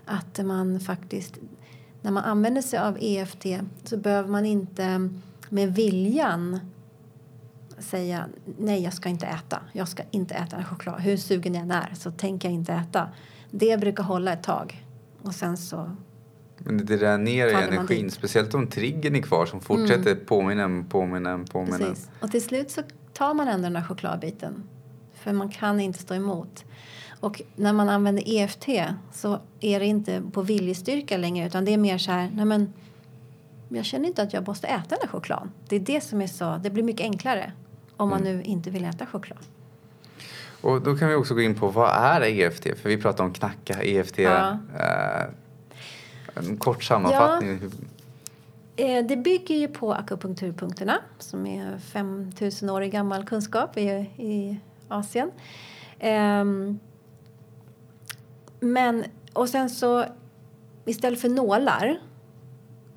Att 0.07 0.47
man 0.47 0.81
faktiskt... 0.81 1.39
När 2.03 2.11
man 2.11 2.25
använder 2.25 2.63
sig 2.63 2.79
av 2.79 2.97
EFT 3.01 3.47
så 3.85 3.97
behöver 3.97 4.29
man 4.29 4.47
inte 4.47 5.09
med 5.49 5.75
viljan 5.75 6.61
säga 7.79 8.27
nej, 8.59 8.83
jag 8.83 8.93
ska 8.93 9.09
inte 9.09 9.27
äta. 9.27 9.61
Jag 9.73 9.89
ska 9.89 10.03
inte 10.11 10.35
äta 10.35 10.57
en 10.57 10.65
choklad. 10.65 11.01
Hur 11.01 11.17
sugen 11.17 11.55
jag 11.55 11.63
än 11.63 11.71
är 11.71 11.95
så 11.95 12.11
tänker 12.11 12.49
jag 12.49 12.55
inte 12.55 12.73
äta. 12.73 13.09
Det 13.51 13.81
brukar 13.81 14.03
hålla 14.03 14.33
ett 14.33 14.43
tag. 14.43 14.87
Och 15.23 15.35
sen 15.35 15.57
så 15.57 15.97
Men 16.59 16.77
det 16.77 16.97
dränerar 16.97 17.53
man 17.53 17.63
energin, 17.63 18.11
speciellt 18.11 18.55
om 18.55 18.67
triggern 18.67 19.17
är 19.17 19.23
kvar 19.23 19.47
som 19.47 19.61
fortsätter 19.61 20.15
påminna 20.15 20.63
en, 20.63 20.85
påminna 20.85 21.39
påminna 21.39 21.77
en. 21.77 21.83
Precis. 21.83 22.11
Och 22.21 22.31
till 22.31 22.43
slut 22.43 22.71
så 22.71 22.83
tar 23.13 23.35
man 23.35 23.49
ändå 23.49 23.63
den 23.63 23.73
där 23.73 23.83
chokladbiten. 23.83 24.63
För 25.15 25.33
man 25.33 25.49
kan 25.49 25.81
inte 25.81 25.99
stå 25.99 26.15
emot. 26.15 26.65
Och 27.23 27.43
när 27.57 27.73
man 27.73 27.89
använder 27.89 28.23
EFT 28.27 28.69
så 29.13 29.39
är 29.61 29.81
det 29.81 29.87
inte 29.87 30.23
på 30.33 30.43
viljestyrka 30.43 31.17
längre 31.17 31.47
utan 31.47 31.65
det 31.65 31.73
är 31.73 31.79
mer 31.79 31.99
så 31.99 32.13
här, 32.13 32.31
nej 32.35 32.45
men 32.45 32.73
jag 33.69 33.85
känner 33.85 34.09
inte 34.09 34.23
att 34.23 34.33
jag 34.33 34.47
måste 34.49 34.67
äta 34.67 34.89
den 34.89 34.99
här 35.03 35.09
chokladen. 35.09 35.51
Det 35.69 35.77
är 35.77 35.81
det 35.81 36.01
som 36.01 36.21
är 36.23 36.27
så, 36.27 36.61
det 36.63 36.71
blir 36.71 36.83
mycket 36.83 37.05
enklare 37.05 37.53
om 37.97 38.09
man 38.09 38.21
Mm. 38.21 38.37
nu 38.37 38.43
inte 38.43 38.71
vill 38.71 38.85
äta 38.85 39.07
choklad. 39.07 39.39
Och 40.61 40.83
då 40.83 40.97
kan 40.97 41.09
vi 41.09 41.15
också 41.15 41.35
gå 41.35 41.41
in 41.41 41.55
på 41.55 41.69
vad 41.69 41.91
är 41.91 42.21
EFT? 42.21 42.63
För 42.63 42.89
vi 42.89 42.97
pratar 42.97 43.25
om 43.25 43.33
knacka, 43.33 43.83
EFT. 43.83 44.19
Ja. 44.19 44.59
Eh, 44.79 45.27
en 46.35 46.57
kort 46.57 46.85
sammanfattning. 46.85 47.61
Eh, 48.77 49.05
det 49.07 49.17
bygger 49.17 49.55
ju 49.55 49.69
på 49.69 49.93
akupunkturpunkterna 49.95 50.99
som 51.19 51.47
är 51.47 51.79
5000 51.79 52.71
år 52.71 52.81
gammal 52.81 53.25
kunskap 53.25 53.77
i, 53.79 53.89
i 54.17 54.61
Asien. 54.89 55.31
Ehm, 55.99 56.79
men, 58.63 59.05
och 59.33 59.49
sen 59.49 59.71
så 59.71 60.05
istället 60.85 61.21
för 61.21 61.29
nålar 61.29 61.99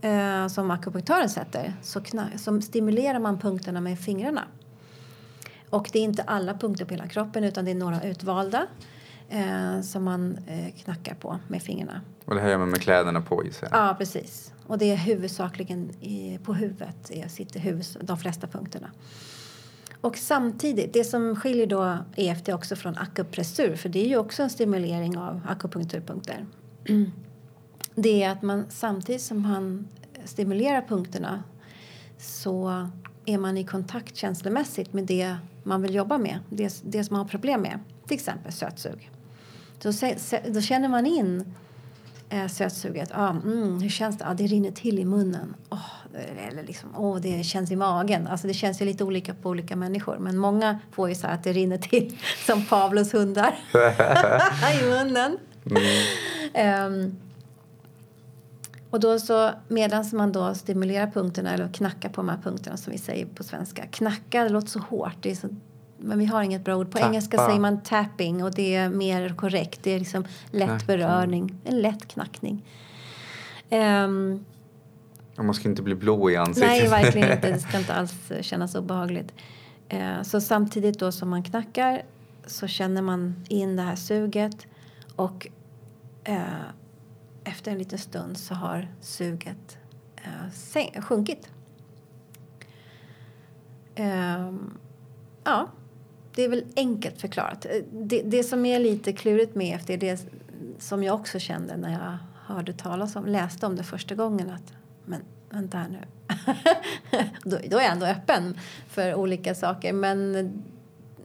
eh, 0.01 0.47
som 0.47 0.71
akupunktören 0.71 1.29
sätter 1.29 1.73
så, 1.81 2.01
så 2.35 2.61
stimulerar 2.61 3.19
man 3.19 3.39
punkterna 3.39 3.81
med 3.81 3.99
fingrarna. 3.99 4.43
Och 5.69 5.89
det 5.93 5.99
är 5.99 6.03
inte 6.03 6.23
alla 6.23 6.53
punkter 6.53 6.85
på 6.85 6.93
hela 6.93 7.07
kroppen 7.07 7.43
utan 7.43 7.65
det 7.65 7.71
är 7.71 7.75
några 7.75 8.03
utvalda. 8.03 8.67
eh, 9.29 9.81
som 9.81 10.03
man 10.03 10.37
eh, 10.47 10.73
knackar 10.83 11.15
på 11.15 11.39
med 11.47 11.61
fingrarna. 11.61 12.01
Och 12.25 12.35
det 12.35 12.41
här 12.41 12.49
gör 12.49 12.57
man 12.57 12.69
med 12.69 12.81
kläderna 12.81 13.21
på 13.21 13.45
gissar 13.45 13.67
jag? 13.71 13.79
Ja, 13.79 13.95
precis. 13.97 14.53
Och 14.67 14.77
det 14.77 14.91
är 14.91 14.95
huvudsakligen 14.95 15.89
i, 16.01 16.39
på 16.43 16.53
huvudet 16.53 17.11
sitter 17.27 17.59
huvud, 17.59 17.85
de 18.01 18.17
flesta 18.17 18.47
punkterna. 18.47 18.91
Och 20.01 20.17
samtidigt, 20.17 20.93
det 20.93 21.03
som 21.03 21.35
skiljer 21.35 21.67
då 21.67 21.97
EFT 22.15 22.49
också 22.49 22.75
från 22.75 22.97
akupressur, 22.97 23.75
för 23.75 23.89
det 23.89 24.05
är 24.05 24.07
ju 24.07 24.17
också 24.17 24.43
en 24.43 24.49
stimulering 24.49 25.17
av 25.17 25.41
akupunkturpunkter. 25.47 26.45
Det 27.97 28.23
är 28.23 28.29
att 28.29 28.41
man 28.41 28.65
samtidigt 28.69 29.21
som 29.21 29.41
man 29.41 29.87
stimulerar 30.25 30.81
punkterna 30.81 31.43
så 32.17 32.89
är 33.25 33.37
man 33.37 33.57
i 33.57 33.63
kontakt 33.63 34.15
känslomässigt 34.15 34.93
med 34.93 35.03
det 35.03 35.35
man 35.63 35.81
vill 35.81 35.95
jobba 35.95 36.17
med, 36.17 36.39
det, 36.49 36.81
det 36.83 37.03
som 37.03 37.13
man 37.13 37.21
har 37.21 37.29
problem 37.29 37.61
med, 37.61 37.79
till 38.07 38.15
exempel 38.15 38.51
sötsug. 38.51 39.11
Då, 39.81 39.91
då 40.47 40.61
känner 40.61 40.89
man 40.89 41.05
in 41.05 41.53
eh, 42.35 42.47
sötsuget. 42.47 43.09
Ah, 43.13 43.29
mm, 43.29 43.81
hur 43.81 43.89
känns 43.89 44.17
det? 44.17 44.27
Ah, 44.27 44.33
det 44.33 44.47
rinner 44.47 44.71
till 44.71 44.99
i 44.99 45.05
munnen. 45.05 45.55
Oh, 45.69 45.79
eller 46.47 46.63
liksom, 46.63 46.95
oh, 46.95 47.19
det 47.21 47.43
känns 47.43 47.71
i 47.71 47.75
magen. 47.75 48.27
Alltså 48.27 48.47
det 48.47 48.53
känns 48.53 48.81
ju 48.81 48.85
lite 48.85 49.03
olika 49.03 49.33
på 49.33 49.49
olika 49.49 49.75
människor. 49.75 50.17
Men 50.19 50.37
många 50.37 50.79
får 50.91 51.09
ju 51.09 51.15
så 51.15 51.27
att 51.27 51.43
det 51.43 51.53
rinner 51.53 51.77
till 51.77 52.17
som 52.45 52.65
Pavlos 52.65 53.13
hundar 53.13 53.55
i 54.81 54.89
munnen. 54.89 55.37
Mm. 55.65 56.93
Um, 56.93 57.17
och 58.89 58.99
då 58.99 59.19
så, 59.19 59.51
medan 59.67 60.05
man 60.13 60.31
då 60.31 60.53
stimulerar 60.55 61.07
punkterna 61.07 61.53
eller 61.53 61.73
knackar 61.73 62.09
på 62.09 62.21
de 62.21 62.29
här 62.29 62.39
punkterna 62.43 62.77
som 62.77 62.93
vi 62.93 62.97
säger 62.97 63.25
på 63.25 63.43
svenska. 63.43 63.85
Knacka, 63.85 64.43
det 64.43 64.49
låter 64.49 64.67
så 64.67 64.79
hårt. 64.79 65.15
Det 65.21 65.31
är 65.31 65.35
så, 65.35 65.47
men 66.05 66.19
vi 66.19 66.25
har 66.25 66.43
inget 66.43 66.63
bra 66.63 66.75
ord. 66.75 66.91
På 66.91 66.97
Tappa. 66.97 67.07
engelska 67.07 67.37
säger 67.37 67.59
man 67.59 67.81
tapping 67.81 68.43
och 68.43 68.51
det 68.51 68.75
är 68.75 68.89
mer 68.89 69.29
korrekt. 69.29 69.79
Det 69.83 69.91
är 69.91 69.99
liksom 69.99 70.25
lätt 70.51 70.67
Knackning. 70.67 70.87
berörning, 70.87 71.55
en 71.63 71.81
lätt 71.81 72.07
knackning. 72.07 72.65
Um, 73.69 74.45
man 75.37 75.53
ska 75.53 75.69
inte 75.69 75.81
bli 75.81 75.95
blå 75.95 76.29
i 76.29 76.35
ansiktet. 76.35 76.69
Nej, 76.69 76.87
verkligen 76.89 77.31
inte. 77.31 77.51
Det 77.51 77.59
ska 77.69 77.77
inte 77.77 77.93
alls 77.93 78.31
kännas 78.41 78.75
obehagligt. 78.75 79.33
Uh, 79.93 80.21
så 80.21 80.41
samtidigt 80.41 80.99
då 80.99 81.11
som 81.11 81.29
man 81.29 81.43
knackar 81.43 82.01
så 82.45 82.67
känner 82.67 83.01
man 83.01 83.35
in 83.49 83.75
det 83.75 83.81
här 83.81 83.95
suget 83.95 84.67
och 85.15 85.47
uh, 86.29 86.61
efter 87.43 87.71
en 87.71 87.77
liten 87.77 87.99
stund 87.99 88.37
så 88.37 88.53
har 88.53 88.87
suget 89.01 89.77
uh, 90.25 91.01
sjunkit. 91.01 91.49
Um, 93.97 94.77
ja, 95.43 95.69
det 96.35 96.43
är 96.43 96.49
väl 96.49 96.65
enkelt 96.75 97.21
förklarat. 97.21 97.65
Eh, 97.65 97.71
det, 97.91 98.21
det 98.21 98.43
som 98.43 98.65
är 98.65 98.79
lite 98.79 99.13
klurigt 99.13 99.55
med 99.55 99.75
efter 99.75 99.97
det 99.97 100.25
som 100.79 101.03
jag 101.03 101.15
också 101.15 101.39
kände 101.39 101.77
när 101.77 101.91
jag 101.91 102.17
hörde 102.45 102.73
talas 102.73 103.15
om, 103.15 103.25
läste 103.25 103.65
om 103.65 103.75
det 103.75 103.83
första 103.83 104.15
gången 104.15 104.49
att 104.49 104.73
men 105.05 105.21
vänta 105.49 105.77
här 105.77 105.89
nu. 105.89 105.99
då, 107.49 107.57
då 107.69 107.77
är 107.77 107.81
jag 107.81 107.91
ändå 107.91 108.05
öppen 108.05 108.57
för 108.87 109.15
olika 109.15 109.55
saker 109.55 109.93
men 109.93 110.51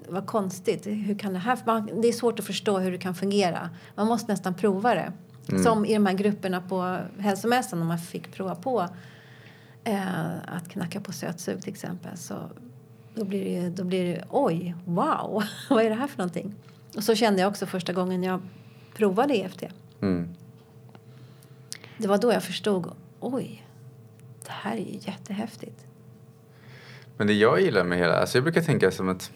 vad 0.08 0.26
konstigt. 0.26 0.86
Hur 0.86 1.18
kan 1.18 1.32
det 1.32 1.38
här... 1.38 1.58
Man, 1.66 2.00
det 2.02 2.08
är 2.08 2.12
svårt 2.12 2.38
att 2.38 2.44
förstå 2.44 2.78
hur 2.78 2.92
det 2.92 2.98
kan 2.98 3.14
fungera. 3.14 3.70
Man 3.94 4.06
måste 4.06 4.32
nästan 4.32 4.54
prova 4.54 4.94
det. 4.94 5.12
Mm. 5.48 5.62
Som 5.62 5.84
i 5.84 5.94
de 5.94 6.06
här 6.06 6.14
grupperna 6.14 6.60
på 6.60 6.98
hälsomässan 7.18 7.78
när 7.78 7.86
man 7.86 7.98
fick 7.98 8.32
prova 8.32 8.54
på 8.54 8.88
eh, 9.84 10.38
att 10.46 10.68
knacka 10.68 11.00
på 11.00 11.12
sötsug 11.12 11.62
till 11.62 11.72
exempel. 11.72 12.16
Så 12.16 12.50
då 13.20 13.26
blir 13.26 13.44
det, 13.44 13.68
då 13.68 13.84
blir 13.84 14.04
det 14.04 14.24
oj, 14.30 14.74
wow, 14.84 15.42
vad 15.70 15.84
är 15.84 15.88
det 15.88 15.94
här 15.94 16.06
för 16.06 16.18
någonting? 16.18 16.54
Och 16.96 17.04
så 17.04 17.14
kände 17.14 17.40
jag 17.40 17.48
också 17.48 17.66
första 17.66 17.92
gången 17.92 18.22
jag 18.22 18.40
provade 18.94 19.36
EFT. 19.36 19.64
Mm. 20.02 20.28
Det 21.98 22.08
var 22.08 22.18
då 22.18 22.32
jag 22.32 22.42
förstod, 22.42 22.92
oj, 23.20 23.66
det 24.46 24.52
här 24.52 24.72
är 24.72 24.80
ju 24.80 24.98
jättehäftigt. 25.00 25.86
Men 27.16 27.26
det 27.26 27.32
jag 27.32 27.60
gillar 27.60 27.84
med 27.84 27.98
hela, 27.98 28.20
alltså 28.20 28.38
jag 28.38 28.44
brukar 28.44 28.60
tänka 28.60 28.90
som 28.90 29.08
att 29.08 29.30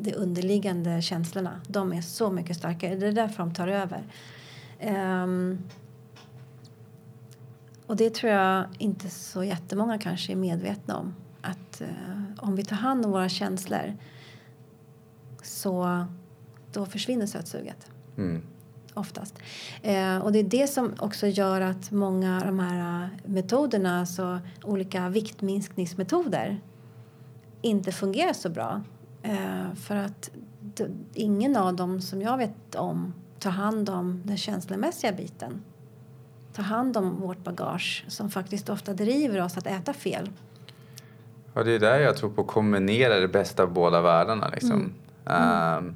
de 0.00 0.14
underliggande 0.14 1.02
känslorna. 1.02 1.60
De 1.68 1.92
är 1.92 2.00
så 2.00 2.30
mycket 2.30 2.56
starkare. 2.56 2.96
Det 2.96 3.06
är 3.06 3.12
därför 3.12 3.38
de 3.38 3.54
tar 3.54 3.68
över. 3.68 4.02
Um, 5.22 5.58
och 7.86 7.96
det 7.96 8.14
tror 8.14 8.32
jag 8.32 8.64
inte 8.78 9.10
så 9.10 9.44
jättemånga 9.44 9.98
kanske 9.98 10.32
är 10.32 10.36
medvetna 10.36 10.96
om. 10.96 11.14
Att 11.46 11.80
uh, 11.80 11.88
om 12.36 12.56
vi 12.56 12.64
tar 12.64 12.76
hand 12.76 13.04
om 13.04 13.10
våra 13.10 13.28
känslor 13.28 13.96
så 15.42 16.06
då 16.72 16.86
försvinner 16.86 17.26
sötsuget. 17.26 17.90
Mm. 18.16 18.42
Oftast. 18.94 19.34
Eh, 19.82 20.18
och 20.18 20.32
det 20.32 20.38
är 20.38 20.44
det 20.44 20.66
som 20.66 20.94
också 20.98 21.26
gör 21.26 21.60
att 21.60 21.90
många 21.90 22.36
av 22.36 22.46
de 22.46 22.58
här 22.58 23.02
eh, 23.02 23.08
metoderna, 23.30 24.00
alltså 24.00 24.40
olika 24.64 25.08
viktminskningsmetoder, 25.08 26.60
inte 27.62 27.92
fungerar 27.92 28.32
så 28.32 28.48
bra. 28.48 28.82
Eh, 29.22 29.74
för 29.74 29.96
att 29.96 30.30
ingen 31.14 31.56
av 31.56 31.76
dem 31.76 32.00
som 32.00 32.22
jag 32.22 32.38
vet 32.38 32.74
om 32.74 33.14
tar 33.38 33.50
hand 33.50 33.90
om 33.90 34.22
den 34.24 34.36
känslomässiga 34.36 35.12
biten. 35.12 35.62
Tar 36.52 36.62
hand 36.62 36.96
om 36.96 37.20
vårt 37.20 37.44
bagage 37.44 38.04
som 38.08 38.30
faktiskt 38.30 38.68
ofta 38.68 38.94
driver 38.94 39.42
oss 39.42 39.56
att 39.56 39.66
äta 39.66 39.92
fel. 39.92 40.30
Ja, 41.56 41.62
det 41.62 41.72
är 41.72 41.78
där 41.78 42.00
jag 42.00 42.16
tror 42.16 42.30
på 42.30 42.40
att 42.40 42.46
kombinera 42.46 43.20
det 43.20 43.28
bästa 43.28 43.62
av 43.62 43.72
båda 43.72 44.00
världarna. 44.00 44.48
Liksom. 44.54 44.92
Mm. 45.26 45.42
Mm. 45.42 45.76
Um, 45.86 45.94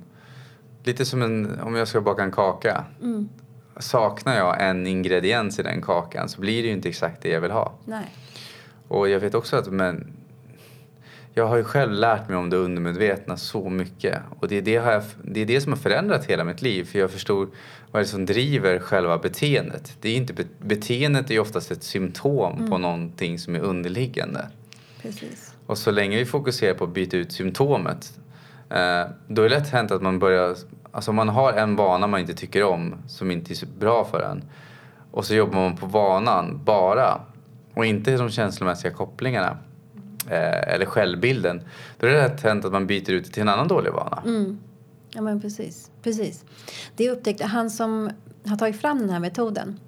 Lite 0.84 1.04
som 1.04 1.22
en, 1.22 1.60
om 1.60 1.74
jag 1.74 1.88
ska 1.88 2.00
baka 2.00 2.22
en 2.22 2.30
kaka. 2.32 2.84
Mm. 3.02 3.28
Saknar 3.76 4.36
jag 4.36 4.68
en 4.68 4.86
ingrediens 4.86 5.58
i 5.58 5.62
den 5.62 5.82
kakan 5.82 6.28
så 6.28 6.40
blir 6.40 6.62
det 6.62 6.68
ju 6.68 6.74
inte 6.74 6.88
exakt 6.88 7.22
det 7.22 7.28
jag 7.28 7.40
vill 7.40 7.50
ha. 7.50 7.72
Nej. 7.84 8.14
Och 8.88 9.08
jag 9.08 9.20
vet 9.20 9.34
också 9.34 9.56
att 9.56 9.66
men, 9.72 10.12
jag 11.34 11.46
har 11.46 11.56
ju 11.56 11.64
själv 11.64 11.92
lärt 11.92 12.28
mig 12.28 12.36
om 12.36 12.50
det 12.50 12.56
undermedvetna 12.56 13.36
så 13.36 13.70
mycket. 13.70 14.18
Och 14.38 14.48
det 14.48 14.56
är 14.58 14.62
det, 14.62 14.70
jag, 14.70 15.02
det 15.22 15.40
är 15.40 15.46
det 15.46 15.60
som 15.60 15.72
har 15.72 15.78
förändrat 15.78 16.24
hela 16.24 16.44
mitt 16.44 16.62
liv. 16.62 16.84
För 16.84 16.98
jag 16.98 17.10
förstår 17.10 17.48
vad 17.90 18.02
det 18.02 18.04
är 18.04 18.08
som 18.08 18.26
driver 18.26 18.78
själva 18.78 19.18
beteendet. 19.18 19.96
Det 20.00 20.08
är 20.08 20.16
inte, 20.16 20.32
be- 20.32 20.44
beteendet 20.58 21.30
är 21.30 21.34
ju 21.34 21.40
oftast 21.40 21.70
ett 21.70 21.82
symptom 21.82 22.70
på 22.70 22.78
någonting 22.78 23.38
som 23.38 23.54
är 23.54 23.60
underliggande. 23.60 24.48
Precis. 25.02 25.49
Och 25.70 25.78
så 25.78 25.90
länge 25.90 26.16
vi 26.16 26.24
fokuserar 26.24 26.74
på 26.74 26.84
att 26.84 26.94
byta 26.94 27.16
ut 27.16 27.32
symptomet 27.32 28.18
eh, 28.70 29.04
då 29.28 29.42
är 29.42 29.48
det 29.48 29.58
lätt 29.58 29.68
hänt 29.68 29.90
att 29.90 30.02
man 30.02 30.18
börjar, 30.18 30.56
alltså 30.92 31.10
om 31.10 31.16
man 31.16 31.28
har 31.28 31.52
en 31.52 31.76
vana 31.76 32.06
man 32.06 32.20
inte 32.20 32.34
tycker 32.34 32.62
om 32.62 32.94
som 33.08 33.30
inte 33.30 33.52
är 33.52 33.54
så 33.54 33.66
bra 33.66 34.04
för 34.04 34.20
en 34.20 34.44
och 35.10 35.24
så 35.24 35.34
jobbar 35.34 35.54
man 35.54 35.76
på 35.76 35.86
vanan 35.86 36.64
bara 36.64 37.20
och 37.74 37.86
inte 37.86 38.16
de 38.16 38.30
känslomässiga 38.30 38.92
kopplingarna 38.92 39.58
eh, 40.26 40.74
eller 40.74 40.86
självbilden 40.86 41.62
då 41.98 42.06
är 42.06 42.10
det 42.10 42.28
lätt 42.28 42.42
hänt 42.42 42.64
att 42.64 42.72
man 42.72 42.86
byter 42.86 43.10
ut 43.10 43.24
det 43.24 43.30
till 43.30 43.42
en 43.42 43.48
annan 43.48 43.68
dålig 43.68 43.92
vana. 43.92 44.22
Mm. 44.26 44.58
Ja, 45.10 45.22
men 45.22 45.40
precis. 45.40 45.90
precis. 46.02 46.44
Det 46.96 47.10
upptäckte 47.10 47.46
han 47.46 47.70
som 47.70 48.10
har 48.46 48.56
tagit 48.56 48.80
fram 48.80 48.98
den 48.98 49.10
här 49.10 49.20
metoden. 49.20 49.80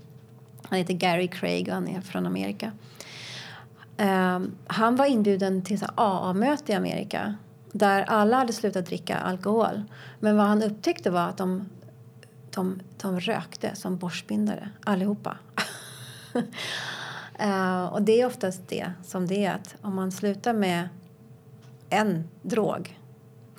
Han 0.62 0.78
heter 0.78 0.94
Gary 0.94 1.28
Craig 1.28 1.68
och 1.68 1.74
han 1.74 1.88
är 1.88 2.00
från 2.00 2.26
Amerika. 2.26 2.72
Eh, 4.02 4.40
han 4.66 4.96
var 4.96 5.06
inbjuden 5.06 5.62
till 5.62 5.84
AA-möte 5.94 6.72
i 6.72 6.74
Amerika 6.74 7.34
där 7.72 8.02
alla 8.02 8.36
hade 8.36 8.52
slutat 8.52 8.86
dricka 8.86 9.16
alkohol. 9.16 9.82
Men 10.20 10.36
vad 10.36 10.46
han 10.46 10.62
upptäckte 10.62 11.10
var 11.10 11.28
att 11.28 11.36
de, 11.36 11.68
de, 12.50 12.80
de 13.02 13.20
rökte 13.20 13.76
som 13.76 13.96
borstbindare, 13.96 14.70
allihopa. 14.84 15.36
eh, 17.38 17.84
och 17.84 18.02
det 18.02 18.20
är 18.20 18.26
oftast 18.26 18.68
det 18.68 18.92
som 19.04 19.26
det 19.26 19.44
är 19.44 19.54
att 19.54 19.76
om 19.82 19.94
man 19.94 20.12
slutar 20.12 20.52
med 20.52 20.88
en 21.90 22.28
drog, 22.42 22.98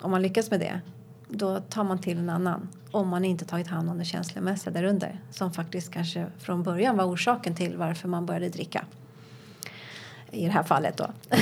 om 0.01 0.11
man 0.11 0.21
lyckas 0.21 0.51
med 0.51 0.59
det, 0.59 0.81
då 1.29 1.59
tar 1.59 1.83
man 1.83 2.01
till 2.01 2.17
en 2.17 2.29
annan 2.29 2.69
om 2.91 3.07
man 3.07 3.25
inte 3.25 3.45
tagit 3.45 3.67
hand 3.67 3.89
om 3.89 3.97
det 3.97 4.05
känslomässiga 4.05 4.73
därunder 4.73 5.21
som 5.31 5.53
faktiskt 5.53 5.93
kanske 5.93 6.27
från 6.37 6.63
början 6.63 6.97
var 6.97 7.05
orsaken 7.05 7.55
till 7.55 7.77
varför 7.77 8.07
man 8.07 8.25
började 8.25 8.49
dricka. 8.49 8.85
I 10.33 10.45
det 10.45 10.51
här 10.51 10.63
fallet 10.63 10.97
då. 10.97 11.07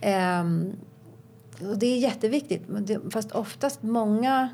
Ehm, 0.00 0.72
och 1.70 1.78
det 1.78 1.86
är 1.86 1.98
jätteviktigt. 1.98 2.62
men 2.68 2.84
det- 2.86 3.00
Fast 3.12 3.32
oftast, 3.32 3.82
många 3.82 4.48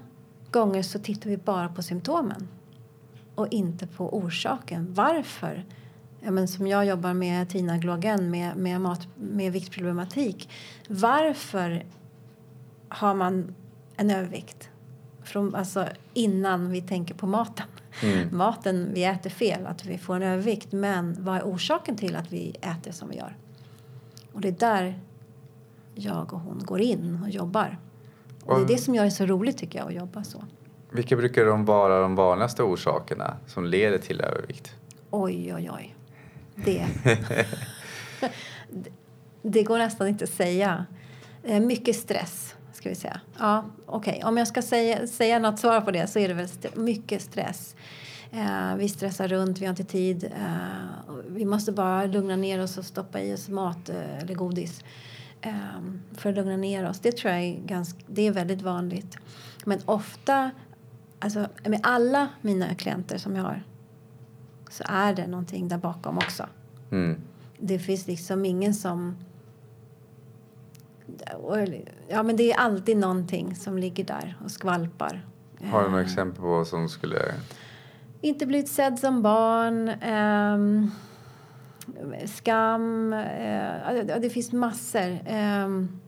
gånger 0.51 0.83
så 0.83 0.99
tittar 0.99 1.31
vi 1.31 1.37
bara 1.37 1.69
på 1.69 1.83
symptomen 1.83 2.49
och 3.35 3.49
inte 3.51 3.87
på 3.87 4.17
orsaken. 4.17 4.95
Varför? 4.95 5.65
Ja, 6.21 6.31
men 6.31 6.49
som 6.49 6.67
jag 6.67 6.87
jobbar 6.87 7.15
med 7.15 7.49
Tina 7.49 7.79
Glogen 7.79 8.31
med, 8.31 8.57
med, 8.57 8.81
mat, 8.81 9.09
med 9.17 9.53
viktproblematik. 9.53 10.49
Varför 10.89 11.85
har 12.89 13.15
man 13.15 13.55
en 13.97 14.11
övervikt? 14.11 14.69
Från, 15.25 15.55
alltså 15.55 15.87
innan 16.15 16.71
vi 16.71 16.83
tänker 16.83 17.15
på 17.15 17.27
maten. 17.27 17.67
Mm. 18.03 18.37
Maten, 18.37 18.91
vi 18.95 19.05
äter 19.05 19.31
fel, 19.31 19.67
att 19.67 19.85
vi 19.85 19.99
får 19.99 20.17
en 20.17 20.23
övervikt. 20.23 20.73
Men 20.73 21.17
vad 21.25 21.37
är 21.37 21.43
orsaken 21.43 21.97
till 21.97 22.17
att 22.17 22.33
vi 22.33 22.51
äter 22.61 22.93
som 22.93 23.09
vi 23.09 23.17
gör? 23.17 23.37
Och 24.37 24.43
det 24.43 24.49
är 24.49 24.53
där 24.53 24.99
jag 25.95 26.33
och 26.33 26.41
hon 26.41 26.59
går 26.65 26.81
in 26.81 27.21
och 27.23 27.31
jobbar. 27.31 27.79
Och 28.45 28.57
det 28.59 28.63
är 28.65 28.69
det 28.77 28.79
som 28.79 28.95
gör 28.95 29.05
det 29.05 29.11
så 29.11 29.27
roligt 29.27 29.59
tycker 29.59 29.79
jag 29.79 29.89
att 29.89 29.95
jobba 29.95 30.25
så. 30.25 30.45
Vilka 30.91 31.17
brukar 31.17 31.45
de 31.45 31.65
vara 31.65 32.01
de 32.01 32.15
vanligaste 32.15 32.63
orsakerna 32.63 33.37
som 33.47 33.65
leder 33.67 33.99
till 33.99 34.21
övervikt? 34.21 34.75
Oj, 35.11 35.55
oj, 35.55 35.71
oj. 35.75 35.95
Det, 36.55 36.87
det, 39.43 39.63
går 39.63 39.79
nästan 39.79 40.09
inte 40.09 40.25
att 40.25 40.31
säga. 40.31 40.87
Eh, 41.43 41.61
Mycket 41.61 41.97
stress, 41.97 42.55
ska 42.73 42.89
vi 42.89 42.95
säga. 42.95 43.21
Ja, 43.39 43.65
okej. 43.87 44.23
Om 44.25 44.37
jag 44.37 44.49
ska 44.49 44.63
säga, 44.63 45.07
säga 45.07 45.39
något 45.39 45.59
svar 45.59 45.81
på 45.81 45.91
det 45.91 46.07
så 46.07 46.19
är 46.19 46.29
det 46.29 46.35
väl 46.35 46.45
st- 46.45 46.71
mycket 46.75 47.23
stress. 47.23 47.77
Eh, 48.31 48.77
vi 48.77 48.89
stressar 48.89 49.29
runt, 49.29 49.59
vi 49.59 49.65
har 49.65 49.71
inte 49.71 49.85
tid. 49.85 50.25
Eh, 50.25 51.15
vi 51.29 51.45
måste 51.45 51.73
bara 51.73 52.07
lugna 52.07 52.37
ner 52.37 52.63
oss 52.63 52.79
och 52.79 52.85
stoppa 52.85 53.21
i 53.21 53.35
oss 53.35 53.49
mat 53.49 53.89
eh, 53.89 54.19
eller 54.19 54.35
godis 54.35 54.85
eh, 55.41 55.55
för 56.13 56.31
att 56.31 56.37
lugna 56.37 56.57
ner 56.57 56.89
oss. 56.89 57.01
Det 57.01 57.13
tror 57.13 57.33
jag 57.33 57.43
är, 57.43 57.61
ganska, 57.61 57.99
det 58.07 58.27
är 58.27 58.33
väldigt 58.33 58.63
vanligt. 58.63 59.17
Men 59.65 59.79
ofta, 59.85 60.51
alltså 61.19 61.49
med 61.65 61.81
alla 61.83 62.29
mina 62.41 62.75
klienter 62.75 63.19
som 63.19 63.37
jag 63.37 63.43
har 63.43 63.63
så 64.71 64.85
är 64.87 65.15
det 65.15 65.27
någonting 65.27 65.69
där 65.69 65.79
bakom 65.79 66.19
också. 66.19 66.47
Mm. 66.91 67.21
Det 67.59 67.79
finns 67.79 68.07
liksom 68.07 68.45
ingen 68.45 68.75
som... 68.75 69.17
Ja, 72.09 72.23
men 72.23 72.37
det 72.37 72.53
är 72.53 72.59
alltid 72.59 72.97
någonting 72.97 73.57
som 73.57 73.79
ligger 73.79 74.05
där 74.05 74.37
och 74.45 74.51
skvalpar. 74.51 75.27
Har 75.65 75.83
du 75.83 75.89
några 75.89 76.03
Eh, 76.03 76.07
exempel 76.07 76.41
på 76.41 76.49
vad 76.49 76.67
som 76.67 76.89
skulle... 76.89 77.35
Inte 78.27 78.47
blivit 78.47 78.69
sedd 78.69 78.99
som 78.99 79.23
barn. 79.23 79.89
ehm, 79.89 80.91
skam. 82.27 83.13
eh, 83.13 84.21
det 84.21 84.31
finns 84.31 84.53
massor. 84.53 85.19
Ehm, 85.27 86.01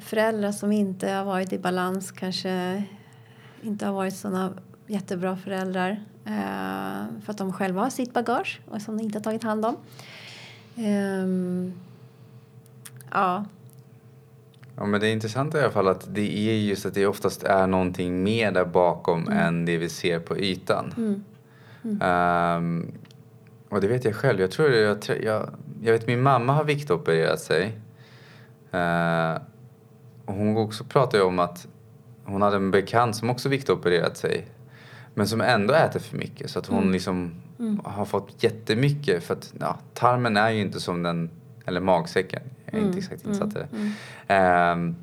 föräldrar 0.00 0.52
som 0.52 0.72
inte 0.72 1.10
har 1.10 1.24
varit 1.24 1.52
i 1.52 1.58
balans 1.58 2.12
kanske 2.12 2.82
inte 3.62 3.86
har 3.86 3.92
varit 3.92 4.16
såna 4.16 4.52
jättebra 4.86 5.36
föräldrar 5.36 5.90
eh, 6.24 7.20
för 7.22 7.30
att 7.30 7.38
de 7.38 7.52
själva 7.52 7.82
har 7.82 7.90
sitt 7.90 8.12
bagage 8.12 8.60
och 8.70 8.82
som 8.82 8.96
de 8.96 9.02
inte 9.02 9.18
har 9.18 9.24
tagit 9.24 9.42
hand 9.42 9.64
om. 9.64 9.76
Ehm, 10.76 11.72
ja, 13.10 13.44
Ja, 14.78 14.86
men 14.86 15.00
det 15.00 15.08
är 15.08 15.12
intressant 15.12 15.54
i 15.54 15.58
alla 15.58 15.70
fall 15.70 15.88
att 15.88 16.14
det 16.14 16.38
är 16.50 16.54
just 16.54 16.86
att 16.86 16.94
det 16.94 17.06
oftast 17.06 17.42
är 17.42 17.66
någonting 17.66 18.22
mer 18.22 18.52
där 18.52 18.64
bakom 18.64 19.28
än 19.28 19.64
det 19.64 19.76
vi 19.78 19.88
ser 19.88 20.18
på 20.20 20.38
ytan. 20.38 20.94
mm, 20.96 21.24
Ehm, 22.02 22.92
och 23.68 23.80
det 23.80 23.88
vet 23.88 24.04
jag 24.04 24.14
själv. 24.14 24.40
Jag 24.40 24.50
tror 24.50 24.70
jag, 24.70 24.98
jag, 25.22 25.48
jag 25.82 25.92
vet 25.92 26.06
min 26.06 26.22
mamma 26.22 26.52
har 26.52 26.64
viktopererat 26.64 27.40
sig. 27.40 27.64
Uh, 28.74 29.40
och 30.24 30.34
hon 30.34 30.56
också 30.56 30.84
pratade 30.84 31.22
om 31.22 31.38
att 31.38 31.66
hon 32.24 32.42
hade 32.42 32.56
en 32.56 32.70
bekant 32.70 33.16
som 33.16 33.30
också 33.30 33.48
viktopererat 33.48 34.16
sig. 34.16 34.46
Men 35.14 35.28
som 35.28 35.40
ändå 35.40 35.74
äter 35.74 36.00
för 36.00 36.16
mycket. 36.16 36.50
Så 36.50 36.58
att 36.58 36.66
hon 36.66 36.78
Mm. 36.78 36.92
liksom 36.92 37.34
Mm. 37.58 37.80
har 37.84 38.04
fått 38.04 38.42
jättemycket. 38.42 39.24
För 39.24 39.34
att 39.34 39.52
ja, 39.60 39.78
tarmen 39.94 40.36
är 40.36 40.50
ju 40.50 40.60
inte 40.60 40.80
som 40.80 41.02
den, 41.02 41.30
eller 41.66 41.80
magsäcken. 41.80 42.42
Jag 42.70 42.74
är 42.74 42.78
Mm, 42.78 42.86
inte 42.88 42.98
exakt 42.98 43.26
insatt 43.26 43.50
i 43.50 43.54
det. 43.54 43.68
mm, 43.72 43.90
Ehm, 44.28 44.96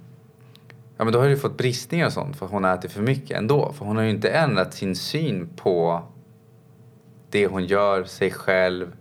ja 0.98 1.04
men 1.04 1.14
då 1.14 1.20
har 1.20 1.28
du 1.30 1.38
fått 1.38 1.58
bristningar 1.58 2.06
och 2.06 2.14
sånt 2.14 2.36
för 2.38 2.46
hon 2.48 2.66
äter 2.66 2.90
för 2.90 3.02
mycket 3.02 3.38
ändå. 3.38 3.74
För 3.74 3.86
hon 3.86 3.96
har 3.96 4.04
ju 4.04 4.10
inte 4.10 4.30
ändrat 4.30 4.74
sin 4.74 4.96
syn 4.96 5.50
på 5.56 6.04
det 7.30 7.48
hon 7.48 7.66
gör, 7.66 8.04
sig 8.04 8.32
själv, 8.32 8.96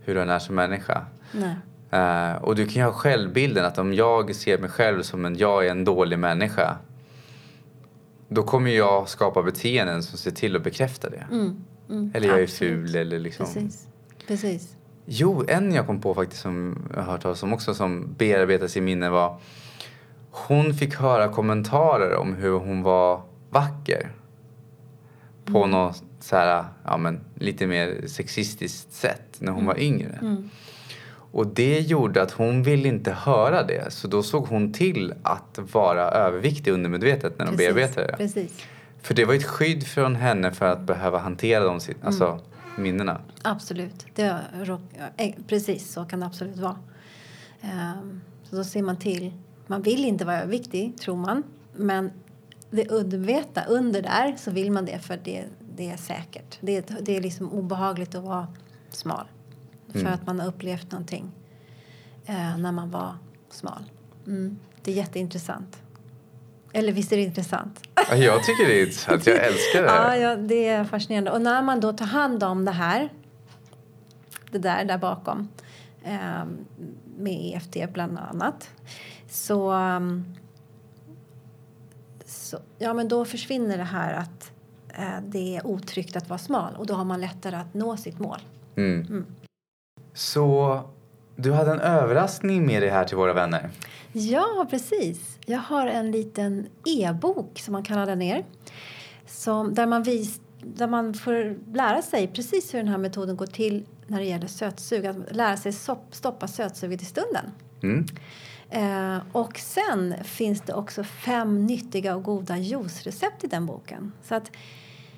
hur 0.00 0.16
hon 0.16 0.30
är 0.30 0.38
som 0.38 0.54
människa. 0.54 1.06
nej. 1.32 1.54
Eh, 1.90 2.32
och 2.42 2.56
du 2.56 2.64
kan 2.66 2.74
ju 2.74 2.82
ha 2.82 2.92
självbilden 2.92 3.64
att 3.64 3.78
om 3.78 3.94
jag 3.94 4.34
ser 4.34 4.58
mig 4.58 4.70
själv 4.70 5.02
som 5.02 5.24
en 5.24 5.36
jag 5.36 5.66
är 5.66 5.70
en 5.70 5.84
dålig 5.84 6.18
människa. 6.18 6.76
Då 8.28 8.42
kommer 8.42 8.70
jag 8.70 9.08
skapa 9.08 9.42
beteenden 9.42 10.02
som 10.02 10.18
ser 10.18 10.30
till 10.30 10.56
att 10.56 10.62
bekräfta 10.62 11.10
det. 11.10 11.26
Mm, 11.32 11.64
mm, 11.90 12.10
Eller 12.14 12.28
jag 12.28 12.38
är 12.38 12.42
absolut. 12.42 12.72
ful 12.72 12.94
eller 12.96 13.18
liksom. 13.18 13.46
Precis. 13.46 13.86
Precis. 14.28 14.75
Jo, 15.06 15.44
en 15.48 15.72
jag 15.72 15.86
kom 15.86 16.00
på 16.00 16.14
faktiskt 16.14 16.42
som 16.42 16.82
jag 16.94 17.02
har 17.02 17.12
hört 17.12 17.22
talas 17.22 17.42
om 17.42 17.52
också 17.52 17.74
som 17.74 18.14
bearbetar 18.18 18.66
sin 18.66 18.84
minne 18.84 19.10
var 19.10 19.38
hon 20.30 20.74
fick 20.74 20.94
höra 20.94 21.28
kommentarer 21.28 22.16
om 22.16 22.34
hur 22.34 22.58
hon 22.58 22.82
var 22.82 23.22
vacker. 23.50 24.10
På 25.44 25.58
Mm. 25.58 25.70
något 25.70 26.02
så 26.20 26.36
här, 26.36 26.64
ja 26.84 26.96
men 26.96 27.20
lite 27.34 27.66
mer 27.66 28.06
sexistiskt 28.06 28.92
sätt 28.92 29.36
när 29.38 29.52
hon 29.52 29.66
var 29.66 29.78
yngre. 29.80 30.18
Mm. 30.22 30.50
Och 31.32 31.46
det 31.46 31.80
gjorde 31.80 32.22
att 32.22 32.30
hon 32.30 32.62
ville 32.62 32.88
inte 32.88 33.12
höra 33.12 33.62
det. 33.62 33.92
Så 33.92 34.08
då 34.08 34.22
såg 34.22 34.46
hon 34.46 34.72
till 34.72 35.14
att 35.22 35.58
vara 35.72 36.02
överviktig 36.10 36.70
undermedvetet 36.72 37.38
när 37.38 37.46
de 37.46 37.50
Precis, 37.56 37.74
bearbetade 37.74 38.06
det. 38.06 38.16
Precis. 38.16 38.64
För 39.02 39.14
det 39.14 39.24
var 39.24 39.34
ett 39.34 39.44
skydd 39.46 39.86
från 39.86 40.16
henne 40.16 40.52
för 40.52 40.66
att 40.66 40.80
behöva 40.80 41.18
hantera 41.18 41.64
de 41.64 41.68
Mm. 41.88 41.96
alltså, 42.02 42.40
minnena. 42.78 43.20
Absolut. 43.42 44.06
Det 44.14 44.40
eh, 45.16 45.34
precis 45.46 45.92
så 45.92 46.04
kan 46.04 46.20
det 46.20 46.26
absolut 46.26 46.56
vara. 46.58 46.78
Ehm, 47.60 48.20
så 48.44 48.56
då 48.56 48.64
ser 48.64 48.82
man 48.82 48.96
till. 48.96 49.32
Man 49.66 49.82
vill 49.82 50.04
inte 50.04 50.24
vara 50.24 50.40
överviktig, 50.42 50.98
tror 50.98 51.16
man. 51.16 51.42
Men 51.76 52.10
det 52.70 52.90
underveta 52.90 53.64
under 53.64 54.02
där 54.02 54.36
så 54.36 54.50
vill 54.50 54.72
man 54.72 54.84
det 54.84 54.98
för 54.98 55.20
det, 55.24 55.44
det 55.76 55.90
är 55.90 55.96
säkert. 55.96 56.58
Det, 56.60 56.80
det 57.00 57.16
är 57.16 57.20
liksom 57.20 57.52
obehagligt 57.52 58.14
att 58.14 58.24
vara 58.24 58.48
smal. 58.90 59.26
För 59.92 60.00
Mm. 60.00 60.12
att 60.12 60.26
man 60.26 60.40
har 60.40 60.46
upplevt 60.46 60.92
någonting 60.92 61.30
eh, 62.26 62.58
när 62.58 62.72
man 62.72 62.90
var 62.90 63.14
smal. 63.50 63.90
Mm. 64.26 64.58
Det 64.82 64.90
är 64.92 64.94
jätteintressant. 64.96 65.82
Eller 66.76 66.92
visst 66.92 67.12
är 67.12 67.16
det 67.16 67.22
intressant? 67.22 67.88
Ja, 68.10 68.16
Jag 68.16 68.44
tycker 68.44 68.66
det 68.68 68.74
är 68.78 68.80
intressant. 68.80 69.26
Jag 69.26 69.36
älskar 69.46 69.82
det 69.82 69.88
Ja, 69.88 69.92
här. 69.92 70.16
ja, 70.16 70.36
det 70.36 70.68
är 70.68 70.84
fascinerande. 70.84 71.30
Och 71.30 71.42
när 71.42 71.62
man 71.62 71.80
då 71.80 71.92
tar 71.92 72.06
hand 72.06 72.42
om 72.42 72.64
det 72.64 72.70
här, 72.72 73.08
det 74.50 74.58
där 74.58 74.84
där 74.84 74.98
bakom, 74.98 75.48
eh, 76.04 76.44
med 77.18 77.54
EFT 77.56 77.92
bland 77.92 78.18
annat, 78.18 78.70
så, 79.28 79.72
um, 79.72 80.24
så 82.26 82.58
ja, 82.78 82.94
men 82.94 83.08
då 83.08 83.24
försvinner 83.24 83.76
det 83.78 83.84
här 83.84 84.14
att 84.14 84.50
eh, 84.94 85.20
det 85.26 85.56
är 85.56 85.66
otryggt 85.66 86.16
att 86.16 86.28
vara 86.28 86.38
smal 86.38 86.74
och 86.76 86.86
då 86.86 86.94
har 86.94 87.04
man 87.04 87.20
lättare 87.20 87.56
att 87.56 87.74
nå 87.74 87.96
sitt 87.96 88.18
mål. 88.18 88.38
Mm. 88.76 89.26
Så 90.14 90.80
du 91.36 91.52
hade 91.52 91.70
en 91.70 91.80
överraskning 91.80 92.66
med 92.66 92.82
dig 92.82 92.90
här 92.90 93.04
till 93.04 93.16
våra 93.16 93.32
vänner. 93.32 93.70
Ja, 94.12 94.66
precis. 94.70 95.38
Jag 95.46 95.58
har 95.58 95.86
en 95.86 96.10
liten 96.10 96.66
e-bok 96.84 97.58
som 97.58 97.72
man 97.72 97.82
kan 97.82 97.96
ladda 97.96 98.14
ner. 98.14 98.44
Som, 99.26 99.74
där, 99.74 99.86
man 99.86 100.02
vis, 100.02 100.40
där 100.62 100.86
man 100.86 101.14
får 101.14 101.56
lära 101.74 102.02
sig 102.02 102.26
precis 102.26 102.74
hur 102.74 102.78
den 102.78 102.88
här 102.88 102.98
metoden 102.98 103.36
går 103.36 103.46
till 103.46 103.86
när 104.06 104.18
det 104.18 104.24
gäller 104.24 104.46
sötsug. 104.46 105.06
Att 105.06 105.16
lära 105.30 105.56
sig 105.56 105.72
sopp, 105.72 106.06
stoppa 106.10 106.48
sötsuget 106.48 107.02
i 107.02 107.04
stunden. 107.04 107.44
Mm. 107.82 108.06
Eh, 108.70 109.22
och 109.32 109.58
sen 109.58 110.14
finns 110.24 110.60
det 110.60 110.72
också 110.72 111.04
fem 111.04 111.66
nyttiga 111.66 112.16
och 112.16 112.22
goda 112.22 112.56
juicerecept 112.56 113.44
i 113.44 113.46
den 113.46 113.66
boken. 113.66 114.12
Så 114.22 114.34
att 114.34 114.50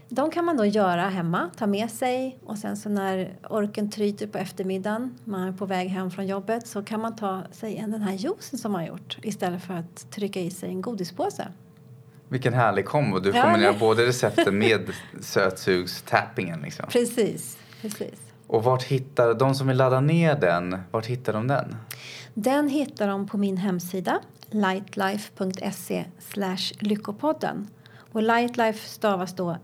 de 0.08 0.30
kan 0.30 0.44
man 0.44 0.56
då 0.56 0.64
göra 0.64 1.08
hemma, 1.08 1.50
ta 1.56 1.66
med 1.66 1.90
sig 1.90 2.38
och 2.44 2.58
sen 2.58 2.76
så 2.76 2.88
när 2.88 3.36
orken 3.50 3.90
tryter 3.90 4.26
på 4.26 4.38
eftermiddagen, 4.38 5.18
man 5.24 5.48
är 5.48 5.52
på 5.52 5.66
väg 5.66 5.88
hem 5.88 6.10
från 6.10 6.26
jobbet, 6.26 6.66
så 6.66 6.82
kan 6.82 7.00
man 7.00 7.16
ta 7.16 7.42
sig 7.52 7.76
en 7.76 7.90
den 7.90 8.02
här 8.02 8.12
juicen 8.12 8.58
som 8.58 8.72
man 8.72 8.80
har 8.80 8.88
gjort 8.88 9.18
istället 9.22 9.62
för 9.62 9.74
att 9.74 10.10
trycka 10.10 10.40
i 10.40 10.50
sig 10.50 10.68
en 10.68 10.80
godispåse. 10.82 11.48
Vilken 12.28 12.54
härlig 12.54 12.84
kombo. 12.86 13.18
Du 13.18 13.30
Ja, 13.30 13.42
kombinerar 13.42 13.72
det- 13.72 13.78
både 13.78 14.06
recepten 14.06 14.58
med 14.64 14.90
sötsugstappingen. 15.20 16.60
Liksom. 16.60 16.86
Precis, 16.88 17.58
precis. 17.82 18.14
Och 18.46 18.64
vart 18.64 18.82
hittar 18.82 19.34
de 19.34 19.54
som 19.54 19.66
vill 19.68 19.76
ladda 19.76 20.00
ner 20.00 20.34
den, 20.40 20.78
vart 20.90 21.06
hittar 21.06 21.32
de 21.32 21.46
den? 21.46 21.76
Den 22.34 22.68
hittar 22.68 23.08
de 23.08 23.26
på 23.26 23.36
min 23.38 23.56
hemsida 23.56 24.20
lightlife.se 24.50 26.04
lyckopodden. 26.80 27.66
Och 28.18 28.24
Lightlife 28.24 28.88
stavas 28.88 29.32
då 29.36 29.56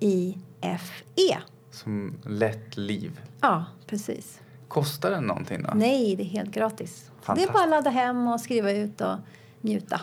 L-I-G-H-T-L-I-F-E. 0.00 1.36
Som 1.70 2.14
lätt 2.26 2.76
liv. 2.76 3.20
Ja, 3.40 3.64
precis. 3.86 4.40
Kostar 4.68 5.10
den 5.10 5.24
någonting 5.24 5.62
då? 5.62 5.70
Nej, 5.74 6.16
det 6.16 6.22
är 6.22 6.24
helt 6.26 6.50
gratis. 6.50 7.10
Det 7.36 7.42
är 7.42 7.52
bara 7.52 7.62
att 7.64 7.70
ladda 7.70 7.90
hem 7.90 8.28
och 8.28 8.40
skriva 8.40 8.72
ut 8.72 9.00
och 9.00 9.16
njuta. 9.60 10.00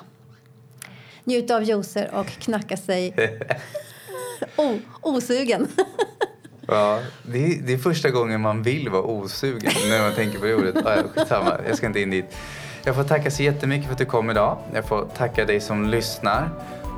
Njuta 1.24 1.56
av 1.56 1.64
juicer 1.64 2.10
och 2.14 2.28
knacka 2.28 2.78
sig 2.78 3.14
o- 4.58 4.80
osugen. 5.02 5.68
Ja, 6.70 7.02
det 7.32 7.46
är, 7.46 7.62
det 7.62 7.74
är 7.74 7.78
första 7.78 8.10
gången 8.10 8.42
man 8.42 8.64
vill 8.64 8.90
vara 8.90 9.02
osugen 9.04 9.72
när 9.90 10.02
man 10.02 10.14
tänker 10.16 10.40
på 10.40 10.46
det 10.46 10.56
ordet. 10.56 10.76
Ja, 10.86 11.04
ja, 11.30 11.58
jag 11.68 11.78
ska 11.78 11.88
inte 11.88 12.00
in 12.00 12.10
dit. 12.10 12.26
Jag 12.88 12.96
får 12.96 13.04
tacka 13.04 13.32
så 13.32 13.44
jättemycket 13.44 13.86
för 13.86 13.94
att 13.94 13.98
du 13.98 14.06
kom 14.06 14.30
idag. 14.30 14.58
Jag 14.74 14.86
får 14.86 15.06
tacka 15.18 15.46
dig 15.46 15.60
som 15.60 15.86
lyssnar. 15.86 16.50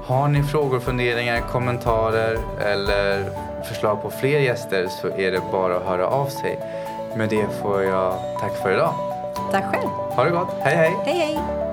Har 0.05 0.27
ni 0.27 0.43
frågor, 0.43 0.79
funderingar, 0.79 1.39
kommentarer 1.39 2.39
eller 2.65 3.29
förslag 3.63 4.01
på 4.01 4.09
fler 4.09 4.39
gäster 4.39 4.87
så 4.87 5.07
är 5.07 5.31
det 5.31 5.41
bara 5.51 5.77
att 5.77 5.83
höra 5.83 6.07
av 6.07 6.25
sig. 6.25 6.59
Med 7.15 7.29
det 7.29 7.45
får 7.61 7.83
jag 7.83 8.13
tack 8.39 8.55
för 8.63 8.73
idag. 8.73 8.93
Tack 9.51 9.75
själv. 9.75 9.89
Ha 9.89 10.23
det 10.23 10.31
gott. 10.31 10.55
Hej 10.61 10.75
hej! 10.75 10.95
Hej, 11.05 11.17
hej. 11.17 11.68